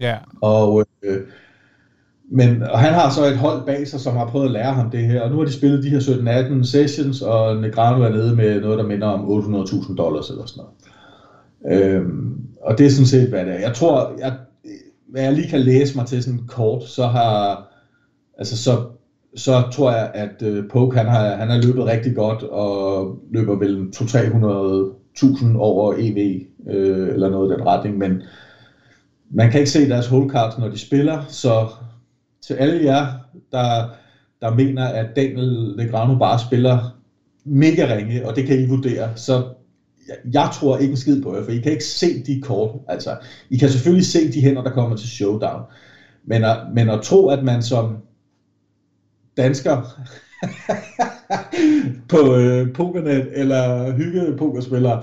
[0.00, 0.16] Ja.
[0.40, 1.20] og, øh,
[2.32, 4.90] men og han har så et hold bag sig, som har prøvet at lære ham
[4.90, 5.22] det her.
[5.22, 5.98] Og nu har de spillet de her
[6.60, 10.62] 17-18 sessions, og Negrano er nede med noget, der minder om 800.000 dollars eller sådan
[10.62, 11.84] noget.
[11.84, 13.58] Øhm, og det er sådan set, hvad det er.
[13.58, 14.32] Jeg tror, jeg,
[15.08, 17.66] hvad jeg lige kan læse mig til sådan kort, så har,
[18.38, 18.78] altså så,
[19.36, 23.58] så tror jeg, at øh, Poke, han har, han har løbet rigtig godt, og løber
[23.58, 28.22] vel 200-300.000 over EV, øh, eller noget i den retning, men
[29.30, 31.66] man kan ikke se deres hole cards, når de spiller, så
[32.50, 33.06] til alle jer,
[33.52, 33.92] der,
[34.40, 37.00] der mener, at Daniel Legrano bare spiller
[37.44, 39.54] mega ringe, og det kan I vurdere, så
[40.08, 42.70] jeg, jeg tror ikke en skid på jer, for I kan ikke se de kort.
[42.88, 43.16] Altså,
[43.50, 45.62] I kan selvfølgelig se de hænder, der kommer til showdown.
[46.24, 47.98] Men at, men at tro, at man som
[49.36, 50.00] dansker
[52.12, 55.02] på øh, Pokernet eller hygge pokerspillere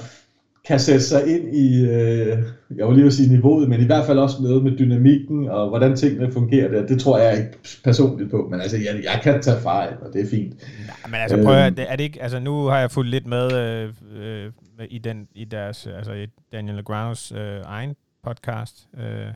[0.67, 2.43] kan sætte sig ind i, øh,
[2.75, 5.69] jeg vil lige vil sige niveauet, men i hvert fald også noget med dynamikken og
[5.69, 6.85] hvordan tingene fungerer der.
[6.85, 10.21] Det tror jeg ikke personligt på, men altså, jeg, jeg kan tage fejl, og det
[10.21, 10.53] er fint.
[10.87, 13.27] Ja, men altså, prøv at, høre, er det ikke, altså nu har jeg fulgt lidt
[13.27, 14.51] med øh, øh,
[14.89, 19.27] i, den, i deres, altså i Daniel Legranos øh, egen podcast, øh,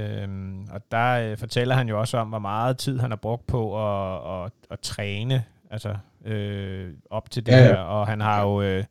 [0.00, 0.28] øh,
[0.70, 3.88] og der øh, fortæller han jo også om, hvor meget tid han har brugt på
[3.88, 7.64] at, at, at træne, altså øh, op til det ja, ja.
[7.64, 8.84] her, og han har jo øh,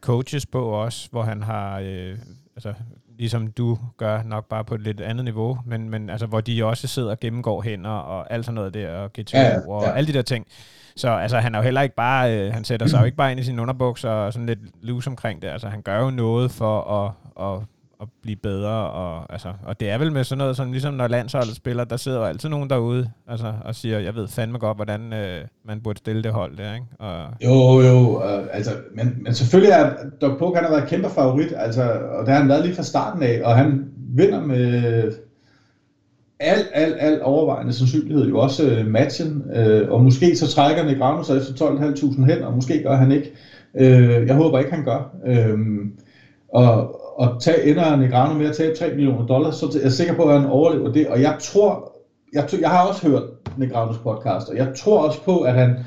[0.00, 2.18] coaches på også, hvor han har, øh,
[2.56, 2.74] altså
[3.18, 6.64] ligesom du gør, nok bare på et lidt andet niveau, men, men altså, hvor de
[6.64, 9.98] også sidder og gennemgår hænder og alt sådan noget der, og GTO Ja, ja, og
[9.98, 10.46] alle de der ting.
[10.96, 13.30] Så altså, han er jo heller ikke bare, øh, han sætter sig jo ikke bare
[13.30, 15.48] ind i sine underbukser og sådan lidt loose omkring det.
[15.48, 17.12] Altså, han gør jo noget for at,
[17.46, 17.62] at,
[18.00, 21.08] at blive bedre, og, altså, og det er vel med sådan noget, sådan, ligesom når
[21.08, 24.78] landsholdet spiller, der sidder jo altid nogen derude altså, og siger, jeg ved fandme godt,
[24.78, 26.86] hvordan øh, man burde stille det hold der, ikke?
[26.98, 31.10] Og, Jo, jo, øh, altså, men, men selvfølgelig er Doc Pog, han har været kæmpe
[31.10, 35.12] favorit, altså, og det har han været lige fra starten af, og han vinder med
[36.40, 41.22] al, al, al overvejende sandsynlighed jo også øh, matchen, øh, og måske så trækker Negrano
[41.22, 43.32] sig efter 12.500 hen, og måske gør han ikke.
[43.74, 45.16] Øh, jeg håber ikke, han gør.
[45.26, 45.58] Øh,
[46.48, 50.14] og, og tag, ender Negrano med at tabe 3 millioner dollars, så er jeg sikker
[50.14, 51.92] på, at han overlever det, og jeg tror,
[52.32, 53.22] jeg, jeg har også hørt
[53.56, 55.78] Negranos podcast, og jeg tror også på, at han,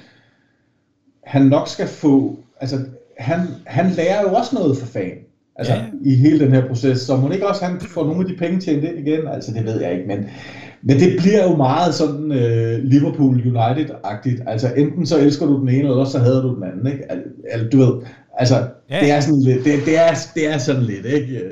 [1.23, 2.79] han nok skal få, altså
[3.17, 5.17] han, han lærer jo også noget for fan,
[5.55, 5.81] altså ja.
[6.01, 8.59] i hele den her proces, så må ikke også han får nogle af de penge
[8.59, 10.25] tjent ind igen, altså det ved jeg ikke, men,
[10.83, 15.69] men det bliver jo meget sådan øh, Liverpool United-agtigt, altså enten så elsker du den
[15.69, 17.11] ene, eller så hader du den anden, ikke?
[17.11, 18.01] Al, al, du ved,
[18.37, 18.55] altså
[18.91, 18.95] Ja.
[18.95, 19.01] ja.
[19.01, 21.37] det er sådan lidt, det, det, er, det er sådan lidt, ikke?
[21.37, 21.51] Øh,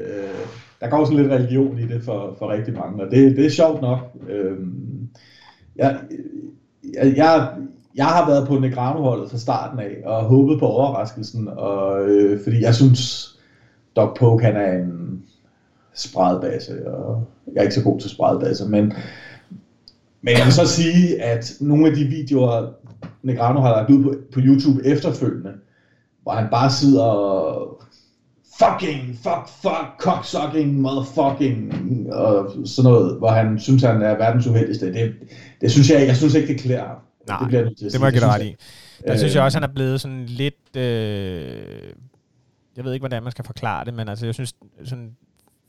[0.82, 3.50] der går sådan lidt religion i det for, for rigtig mange, og det, det er
[3.50, 4.00] sjovt nok.
[4.30, 4.58] Øh,
[5.76, 6.00] jeg,
[6.94, 7.50] jeg, jeg,
[7.96, 12.62] jeg har været på Negrano-holdet fra starten af, og håbet på overraskelsen, og, øh, fordi
[12.62, 13.36] jeg synes,
[13.96, 15.22] Doc Poke han er en
[15.94, 17.24] spredbase, og
[17.54, 18.94] jeg er ikke så god til spredbase, men,
[20.22, 22.68] men jeg vil så sige, at nogle af de videoer,
[23.24, 25.54] Negrano har lagt ud på, på YouTube efterfølgende,
[26.24, 27.82] hvor han bare sidder og
[28.60, 31.74] fucking, fuck, fuck, cocksucking, motherfucking,
[32.14, 34.94] og sådan noget, hvor han synes, han er verdens uheldigste.
[34.94, 35.16] Det,
[35.62, 36.98] det synes jeg, jeg synes ikke, det klæder ham.
[37.28, 39.08] Nej, det, bliver nødt til at det må jeg give ret synes i.
[39.08, 40.78] Der synes jeg Øh, også, han er blevet sådan lidt...
[40.78, 40.84] Øh,
[42.78, 45.16] jeg ved ikke, hvordan man skal forklare det, men altså, jeg synes, sådan,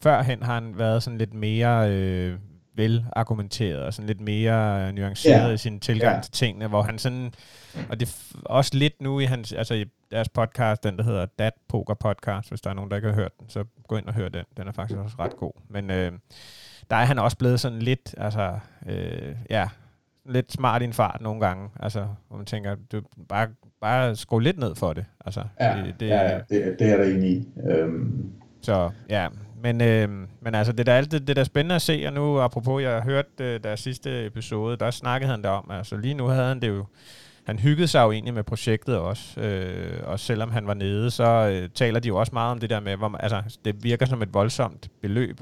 [0.03, 2.39] førhen har han været sådan lidt mere øh,
[2.75, 5.55] velargumenteret, og sådan lidt mere øh, nuanceret Ja.
[5.55, 6.21] i sin tilgang Ja.
[6.23, 7.33] til tingene, hvor han sådan...
[7.89, 11.27] Og det er også lidt nu i hans, altså i deres podcast, den der hedder
[11.39, 14.07] Dat Poker Podcast, hvis der er nogen, der ikke har hørt den, så gå ind
[14.07, 14.45] og hør den.
[14.57, 15.53] Den er faktisk også ret god.
[15.69, 16.13] Men øh,
[16.91, 19.69] der er han også blevet sådan lidt, altså, øh, ja,
[20.29, 21.69] lidt smart i en fart nogle gange.
[21.81, 23.49] Altså, hvor man tænker, du bare,
[23.81, 25.05] bare skru lidt ned for det.
[25.27, 27.49] Altså, Ja, det, det, ja, det, det er da enig i.
[27.71, 28.33] Øhm,
[28.63, 29.29] Så ja,
[29.63, 30.09] Men, øh,
[30.41, 32.83] men altså, det er da altid det der er spændende at se, og nu apropos,
[32.83, 36.49] jeg har hørt øh, deres sidste episode, der snakkede han om, altså lige nu havde
[36.49, 36.85] han det jo,
[37.45, 41.25] han hyggede sig jo egentlig med projektet også, øh, og selvom han var nede, så
[41.25, 44.23] øh, taler de jo også meget om det der med, hvor, altså, det virker som
[44.23, 45.41] et voldsomt beløb,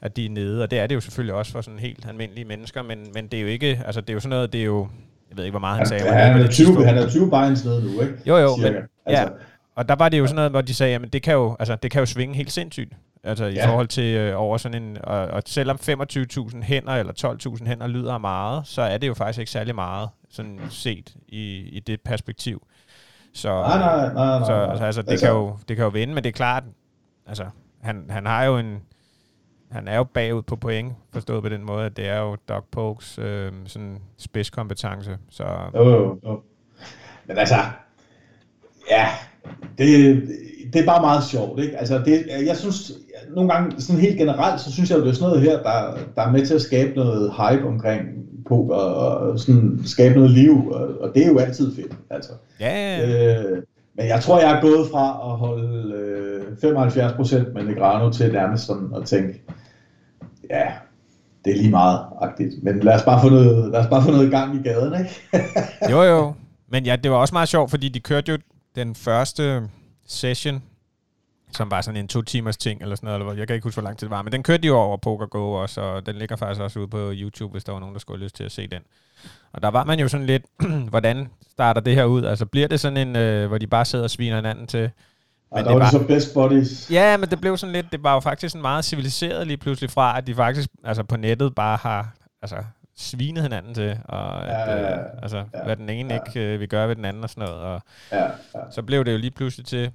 [0.00, 2.44] at de er nede, og det er det jo selvfølgelig også for sådan helt almindelige
[2.44, 4.64] mennesker, men, men det er jo ikke, altså det er jo sådan noget, det er
[4.64, 4.88] jo,
[5.30, 6.04] jeg ved ikke, hvor meget han sagde.
[6.04, 8.14] Ja, han, er 20, han er 20 beins nede nu, ikke?
[8.26, 8.70] Jo, jo, Cirka.
[8.70, 9.22] men, altså.
[9.22, 9.28] ja,
[9.76, 11.76] og der var det jo sådan noget, hvor de sagde, at det kan jo, altså,
[11.82, 12.92] det kan jo svinge helt sindssygt.
[13.26, 13.64] Altså ja.
[13.64, 17.86] i forhold til øh, over sådan en, og, og selvom 25.000 hænder eller 12.000 hænder
[17.86, 22.00] lyder meget, så er det jo faktisk ikke særlig meget, sådan set i, i det
[22.00, 22.66] perspektiv.
[23.32, 25.90] Så, nej, nej, nej, nej, så altså, altså, det, altså, kan jo, det kan jo
[25.90, 26.64] vende, men det er klart,
[27.26, 27.44] altså,
[27.82, 28.82] han, han har jo en,
[29.70, 32.64] han er jo bagud på point, forstået på den måde, at det er jo Doc
[32.70, 35.18] Pokes øh, sådan spidskompetence.
[35.30, 35.44] Så.
[35.74, 36.42] Jo, jo, jo.
[37.26, 37.56] Men altså,
[38.90, 39.08] ja,
[39.78, 40.22] det,
[40.72, 41.76] det er bare meget sjovt, ikke?
[41.76, 42.92] Altså, det, jeg synes,
[43.34, 45.98] nogle gange, sådan helt generelt, så synes jeg jo, det er sådan noget her, der,
[46.16, 48.00] der er med til at skabe noget hype omkring
[48.48, 52.32] poker, og sådan skabe noget liv, og, og det er jo altid fedt, altså.
[52.60, 53.40] Ja, ja.
[53.40, 53.62] Øh,
[53.96, 58.66] men jeg tror, jeg er gået fra at holde øh, 75% med Negrano til nærmest
[58.66, 59.42] sådan at tænke,
[60.50, 60.66] ja,
[61.44, 62.62] det er lige meget agtigt.
[62.62, 65.42] Men lad os bare få noget, lad os bare få noget gang i gaden, ikke?
[65.92, 66.34] jo, jo.
[66.68, 68.38] Men ja, det var også meget sjovt, fordi de kørte jo
[68.76, 69.62] den første
[70.06, 70.62] session,
[71.52, 73.80] som var sådan en to timers ting, eller sådan noget, eller jeg kan ikke huske,
[73.80, 76.16] hvor lang tid det var, men den kørte de jo over PokerGo også, og den
[76.16, 78.44] ligger faktisk også ude på YouTube, hvis der var nogen, der skulle have lyst til
[78.44, 78.82] at se den.
[79.52, 80.42] Og der var man jo sådan lidt,
[80.90, 82.24] hvordan starter det her ud?
[82.24, 84.80] Altså bliver det sådan en, øh, hvor de bare sidder og sviner hinanden til?
[84.80, 86.90] Men ja, der det var, var så best buddies.
[86.90, 89.90] Ja, men det blev sådan lidt, det var jo faktisk sådan meget civiliseret lige pludselig
[89.90, 92.56] fra, at de faktisk altså på nettet bare har altså,
[92.96, 94.98] svinet hinanden til, og at, ja, ja, ja.
[94.98, 96.20] Øh, altså, ja, hvad den ene ja.
[96.26, 97.62] ikke øh, vil gøre ved den anden og sådan noget.
[97.62, 97.82] Og
[98.12, 98.30] ja, ja.
[98.70, 99.90] Så blev det jo lige pludselig til,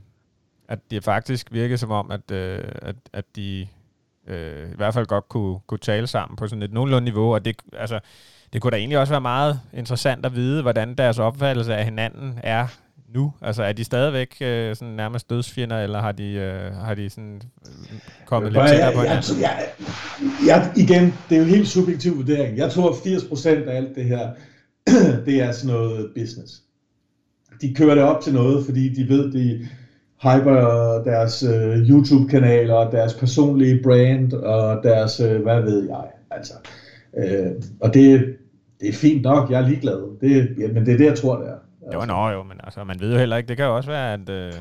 [0.72, 3.68] at det faktisk virkede som om, at, øh, at, at de
[4.28, 7.46] øh, i hvert fald godt kunne, kunne tale sammen på sådan et nogenlunde niveau, og
[7.46, 8.00] det, altså,
[8.54, 12.40] det kunne da egentlig også være meget interessant at vide, hvordan deres opfattelse af hinanden
[12.44, 12.68] er
[13.14, 13.34] nu?
[13.42, 17.42] Altså er de stadigvæk øh, sådan nærmest dødsfjender, eller har de, øh, har de sådan
[17.66, 19.42] øh, kommet lidt tættere på hinanden?
[19.42, 19.68] Jeg,
[20.22, 22.58] jeg, jeg, igen, det er jo en helt subjektiv vurdering.
[22.58, 24.30] Jeg tror, at 80% af alt det her,
[25.26, 26.62] det er sådan noget business.
[27.62, 29.68] De kører det op til noget, fordi de ved, de
[30.22, 36.54] hyper deres øh, YouTube-kanaler, deres personlige brand, og deres, øh, hvad ved jeg, altså.
[37.18, 37.52] Øh,
[37.82, 38.36] og det,
[38.80, 40.20] det er fint nok, jeg er ligeglad.
[40.22, 41.58] Det, ja, men det er det, jeg tror, det er.
[41.94, 42.08] Jo, altså.
[42.08, 43.48] nå jo, men altså, man ved jo heller ikke.
[43.48, 44.54] Det kan jo også være, at øh,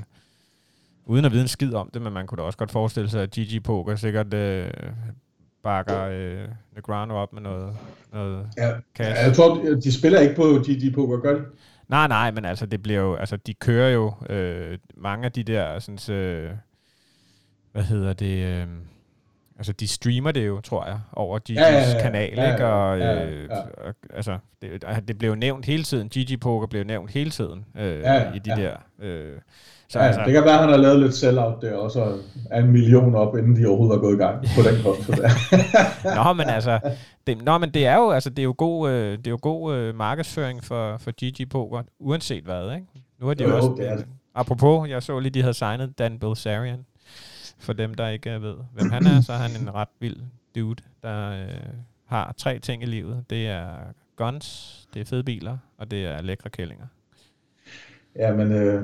[1.07, 3.23] uden at vide en skid om det, men man kunne da også godt forestille sig,
[3.23, 4.67] at GG Poker sikkert øh,
[5.63, 7.73] bakker øh, Negrano op med noget,
[8.13, 8.71] noget ja.
[8.97, 9.11] cash.
[9.11, 11.41] Ja, jeg tror, de spiller ikke på GG Poker, gør de?
[11.91, 15.43] Nej, nej, men altså, det bliver jo, altså, de kører jo øh, mange af de
[15.43, 16.51] der, sådan, øh,
[17.72, 18.66] hvad hedder det, øh,
[19.61, 22.53] Altså, de streamer det jo, tror jeg, over GG's ja, ja, ja, kanal, ja, ja,
[22.53, 22.66] ikke?
[22.66, 23.57] Og, ja, øh, ja.
[23.61, 26.09] og altså, det, det blev nævnt hele tiden.
[26.09, 28.62] GG Poker blev nævnt hele tiden øh, ja, i de ja.
[28.62, 28.76] der...
[28.99, 29.38] Øh,
[29.91, 32.18] så ja, altså, det kan være, at han har lavet lidt sell-out der, og så
[32.51, 35.30] er en million op, inden de overhovedet er gået i gang på den konto der.
[36.24, 36.80] nå, men altså,
[37.26, 39.38] det, nå, men det er jo, altså, det er jo god, øh, det er jo
[39.43, 42.86] god øh, markedsføring for, for GG Poker, uanset hvad, ikke?
[43.20, 43.74] Nu er de jo, jo også...
[43.76, 44.07] Det er det.
[44.34, 46.84] Apropos, jeg så lige, de havde signet Dan Bilzerian
[47.59, 50.16] for dem, der ikke ved, hvem han er, så er han en ret vild
[50.55, 51.49] dude, der øh,
[52.07, 53.24] har tre ting i livet.
[53.30, 53.66] Det er
[54.16, 56.86] guns, det er fede biler, og det er lækre kællinger.
[58.16, 58.82] Ja, men øh,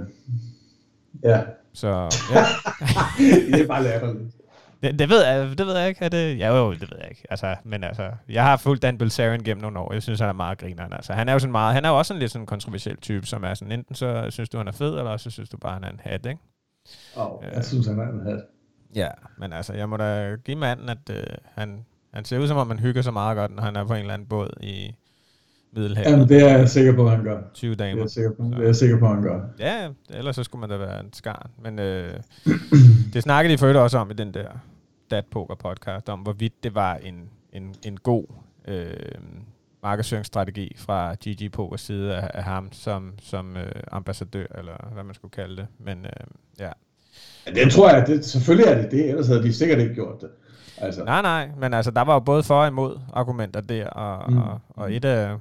[1.22, 1.42] ja.
[1.72, 1.88] Så,
[2.34, 2.44] ja.
[3.52, 4.34] det er bare latterligt.
[4.82, 6.04] Det, det, ved jeg, det ved jeg ikke.
[6.04, 7.24] Er det, ja, jo, det ved jeg ikke.
[7.30, 9.92] Altså, men altså, jeg har fulgt Dan Bilzerian gennem nogle år.
[9.92, 10.92] Jeg synes, han er meget grineren.
[10.92, 13.26] Altså, han er jo sådan meget, han er jo også en lidt sådan kontroversiel type,
[13.26, 15.72] som er sådan, enten så synes du, han er fed, eller så synes du bare,
[15.72, 16.40] han er en hat, ikke?
[17.16, 18.42] Oh, jeg synes, han er en hat.
[18.94, 19.08] Ja,
[19.38, 22.66] men altså, jeg må da give manden, at øh, han, han ser ud som om,
[22.66, 24.94] man hygger så meget godt, når han er på en eller anden båd i
[25.72, 26.10] Middelhavet.
[26.10, 27.40] Jamen, det er jeg sikker på, at han gør.
[27.54, 27.90] 20 damer.
[27.90, 29.40] Det er jeg sikker på, det er jeg sikker på at han gør.
[29.58, 31.50] Ja, ellers så skulle man da være en skar.
[31.62, 32.12] Men øh,
[33.12, 34.48] det snakkede de for også om i den der
[35.10, 38.24] Dat Poker podcast, om hvorvidt det var en, en, en god
[38.68, 38.86] øh,
[39.82, 45.14] markedsføringsstrategi fra GG Pokers side af, af ham som, som øh, ambassadør, eller hvad man
[45.14, 45.66] skulle kalde det.
[45.78, 46.26] Men øh,
[46.60, 46.70] ja,
[47.46, 50.20] Ja, det tror jeg, det, selvfølgelig er det det, ellers havde de sikkert ikke gjort
[50.20, 50.28] det.
[50.78, 51.04] Altså.
[51.04, 54.38] Nej, nej, men altså, der var jo både for og imod argumenter der, og, mm.
[54.38, 55.36] og, og et af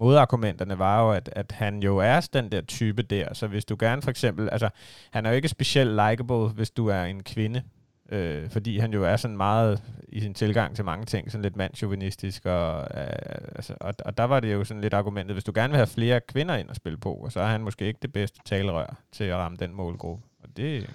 [0.00, 3.76] modargumenterne var jo, at, at han jo er den der type der, så hvis du
[3.78, 4.68] gerne for eksempel, altså,
[5.10, 7.62] han er jo ikke specielt likable, hvis du er en kvinde,
[8.10, 11.56] øh, fordi han jo er sådan meget i sin tilgang til mange ting, sådan lidt
[11.56, 13.06] mandsjuvenistisk, og, øh,
[13.54, 15.86] altså, og, og der var det jo sådan lidt argumentet, hvis du gerne vil have
[15.86, 19.24] flere kvinder ind og spille på, så er han måske ikke det bedste talerør til
[19.24, 20.24] at ramme den målgruppe.
[20.42, 20.90] Og det,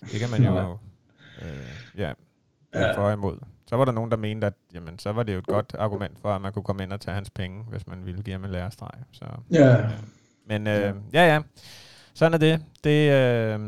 [0.00, 0.78] det kan man jo
[1.42, 1.48] øh,
[1.96, 2.12] ja,
[2.74, 2.92] ja.
[2.98, 3.38] for imod.
[3.68, 6.18] Så var der nogen, der mente, at jamen, så var det jo et godt argument
[6.22, 8.44] for, at man kunne komme ind og tage hans penge, hvis man ville give ham
[8.44, 8.90] en lærestreg.
[9.12, 9.76] Så, Ja.
[10.48, 11.40] Men øh, ja, ja.
[12.14, 12.60] Sådan er det.
[12.84, 13.60] Det, øh,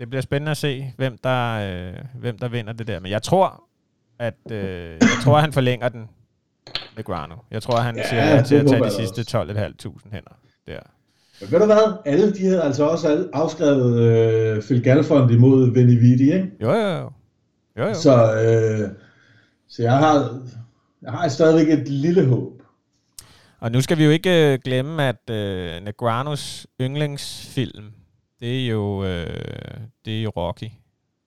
[0.00, 3.00] det bliver spændende at se, hvem der, øh, hvem der vinder det der.
[3.00, 3.62] Men jeg tror,
[4.18, 6.08] at øh, jeg tror, at han forlænger den
[6.96, 7.34] med Grano.
[7.50, 9.38] Jeg tror, at han Ja, siger ja, til at tage de sidste også.
[9.38, 10.32] 12.500 hænder
[10.66, 10.80] der.
[11.40, 11.96] Men ved du hvad?
[12.06, 16.50] Alle de havde altså også afskrevet øh, Phil Galfond imod Vinny Vidi, ikke?
[16.62, 17.10] Jo, jo, jo.
[17.78, 17.94] jo, jo.
[17.94, 18.90] Så, øh,
[19.70, 20.40] så jeg har,
[21.02, 22.62] jeg har stadigvæk et lille håb.
[23.60, 27.92] Og nu skal vi jo ikke øh, glemme, at øh, Negranos yndlingsfilm,
[28.40, 30.70] det er jo øh, det er jo Rocky.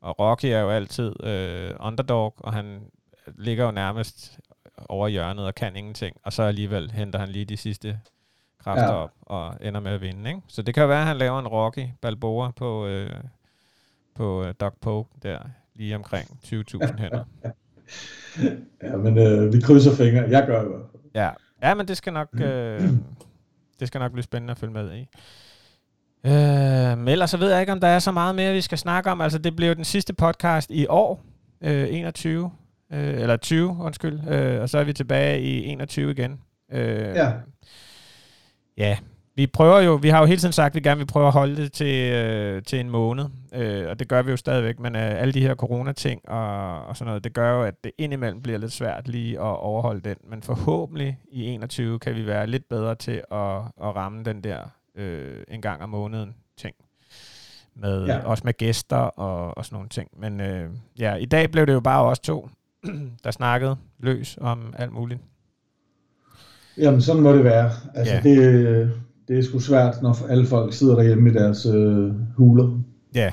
[0.02, 2.80] Og Rocky er jo altid øh, underdog, og han
[3.38, 4.40] ligger jo nærmest
[4.90, 6.18] over hjørnet og kan ingenting.
[6.24, 8.00] Og så alligevel henter han lige de sidste
[8.60, 8.96] kræfter Ja.
[8.96, 10.30] op og ender med at vinde.
[10.30, 10.42] Ikke?
[10.48, 13.10] Så det kan jo være, at han laver en Rocky Balboa på, øh,
[14.16, 15.40] på øh, Doc Poke der,
[15.76, 17.24] lige omkring 20.000 hænder.
[18.84, 20.24] Ja, men øh, vi krydser fingre.
[20.30, 21.02] Jeg gør i hvert fald.
[21.16, 21.30] Ja,
[21.64, 22.82] ja men det skal nok øh,
[23.80, 25.08] det skal nok blive spændende at følge med i.
[26.26, 28.78] Øh, men ellers så ved jeg ikke, om der er så meget mere, vi skal
[28.78, 29.22] snakke om.
[29.22, 31.24] Altså, det blev jo den sidste podcast i år,
[31.64, 32.52] øh, 21,
[32.94, 36.40] øh, eller 20, undskyld, øh, og så er vi tilbage i 21 igen.
[36.72, 37.32] Øh, Ja.
[38.78, 38.98] Ja,
[39.36, 41.34] vi prøver jo, vi har jo hele tiden sagt, at vi gerne vil prøve at
[41.34, 44.96] holde det til, øh, til en måned, øh, og det gør vi jo stadigvæk, men
[44.96, 48.42] øh, alle de her coronating og, og sådan noget, det gør jo, at det indimellem
[48.42, 52.70] bliver lidt svært lige at overholde den, men forhåbentlig i 21 kan vi være lidt
[52.70, 54.60] bedre til at, at ramme den der
[54.96, 56.76] øh, en gang om måneden ting.
[57.76, 58.20] Med, Ja.
[58.26, 60.10] Også med gæster og, og sådan nogle ting.
[60.20, 60.70] Men øh,
[61.00, 62.50] ja, i dag blev det jo bare os to,
[63.24, 65.20] der snakkede løs om alt muligt.
[66.78, 67.72] Jamen, sådan må det være.
[67.96, 68.22] Altså, Ja.
[68.22, 68.92] det,
[69.34, 72.80] det er sgu svært, når alle folk sidder derhjemme i deres øh, huler.
[73.16, 73.32] Ja,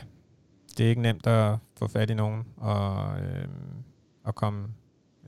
[0.79, 3.49] det er ikke nemt at få fat i nogen og øh,
[4.27, 4.69] at komme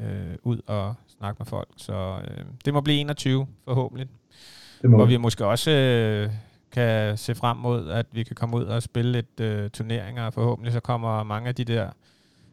[0.00, 1.68] øh, ud og snakke med folk.
[1.76, 4.08] Så øh, det må blive 21 forhåbentlig.
[4.82, 6.30] Det må Hvor vi måske også øh,
[6.72, 10.30] kan se frem mod, at vi kan komme ud og spille lidt øh, turneringer.
[10.30, 11.90] Forhåbentlig så kommer mange af de der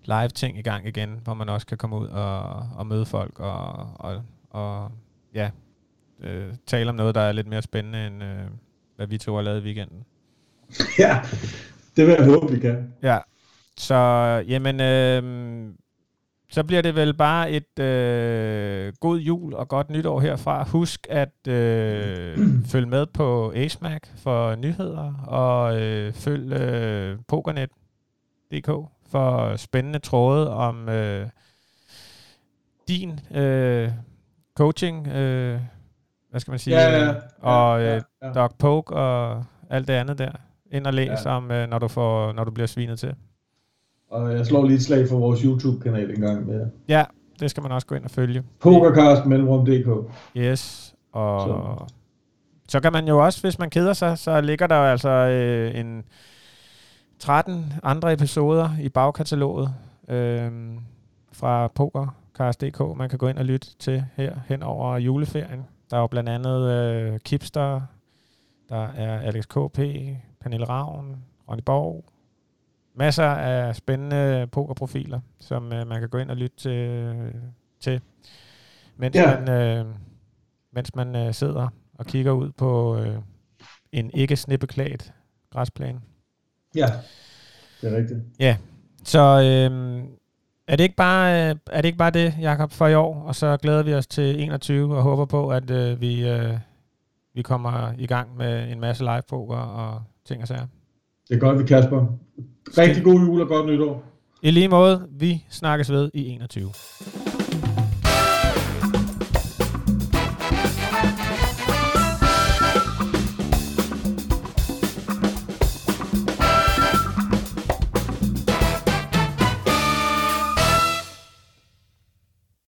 [0.04, 2.44] live ting i gang igen, hvor man også kan komme ud og,
[2.76, 4.92] og møde folk og, og, og
[5.34, 5.50] ja,
[6.24, 8.46] øh, tale om noget, der er lidt mere spændende, end øh,
[8.96, 10.04] hvad vi to har lavet i weekenden.
[11.00, 11.22] Ja,
[11.96, 12.94] det vil jeg håbe, vi kan.
[13.04, 13.18] Ja,
[13.78, 13.96] så
[14.48, 15.24] jamen, øh,
[16.52, 20.64] så bliver det vel bare et øh, god jul og godt nytår herfra.
[20.64, 22.38] Husk at øh,
[22.72, 28.70] følge med på AceMac for nyheder, og øh, følg øh, Pokernet.dk
[29.12, 31.28] for spændende tråde om øh,
[32.88, 33.92] din øh,
[34.58, 35.60] coaching, øh,
[36.30, 37.14] hvad skal man sige, Ja, ja, ja.
[37.42, 38.32] og ja, øh, ja.
[38.34, 40.32] Doc Poke og alt det andet der.
[40.72, 41.30] Ind og læs Ja.
[41.32, 41.36] ja.
[41.38, 43.16] om, øh, når, du får, når du bliver svinet til.
[44.12, 47.04] Og jeg slår lige et slag for vores YouTube-kanal en gang med Ja,
[47.40, 48.44] det skal man også gå ind og følge.
[48.60, 50.12] Pokercast Mellemrum.dk.
[50.38, 51.48] Yes, og Så.
[51.88, 51.94] så.
[52.70, 55.80] så kan man jo også, hvis man keder sig, så ligger der jo altså øh,
[55.80, 56.04] en
[57.20, 59.74] 13 andre episoder i bagkataloget
[60.10, 60.52] øh,
[61.32, 65.66] fra Pokercast.dk, man kan gå ind og lytte til her hen over juleferien.
[65.90, 67.82] Der er jo blandt andet øh, Kipster,
[68.70, 69.80] der er Alex KP,
[70.40, 72.06] Pernille Ravn, Ronny Borg.
[72.96, 77.16] Masser af spændende pokerprofiler, som øh, man kan gå ind og lytte til,
[77.80, 78.02] til
[78.98, 79.30] mens Ja.
[79.30, 79.40] ja.
[79.40, 79.96] man, øh,
[80.72, 83.18] mens man øh, sidder og kigger ud på øh,
[83.92, 85.14] en ikke snippeklædt
[85.50, 86.02] græsplæne.
[86.76, 86.88] Ja,
[87.82, 88.20] det er rigtigt.
[89.04, 90.04] Så øh,
[90.70, 93.24] er, det ikke bare, øh, er det ikke bare det, Jakob, for i år?
[93.28, 96.54] Og så glæder vi os til 21 og håber på, at øh, vi, øh,
[97.36, 100.68] vi kommer i gang med en masse live poker og ting og sager.
[101.30, 102.06] Det er godt, vi Kasper.
[102.78, 104.04] Rigtig god jul og godt nytår.
[104.42, 106.70] I lige måde, vi snakkes ved i 21.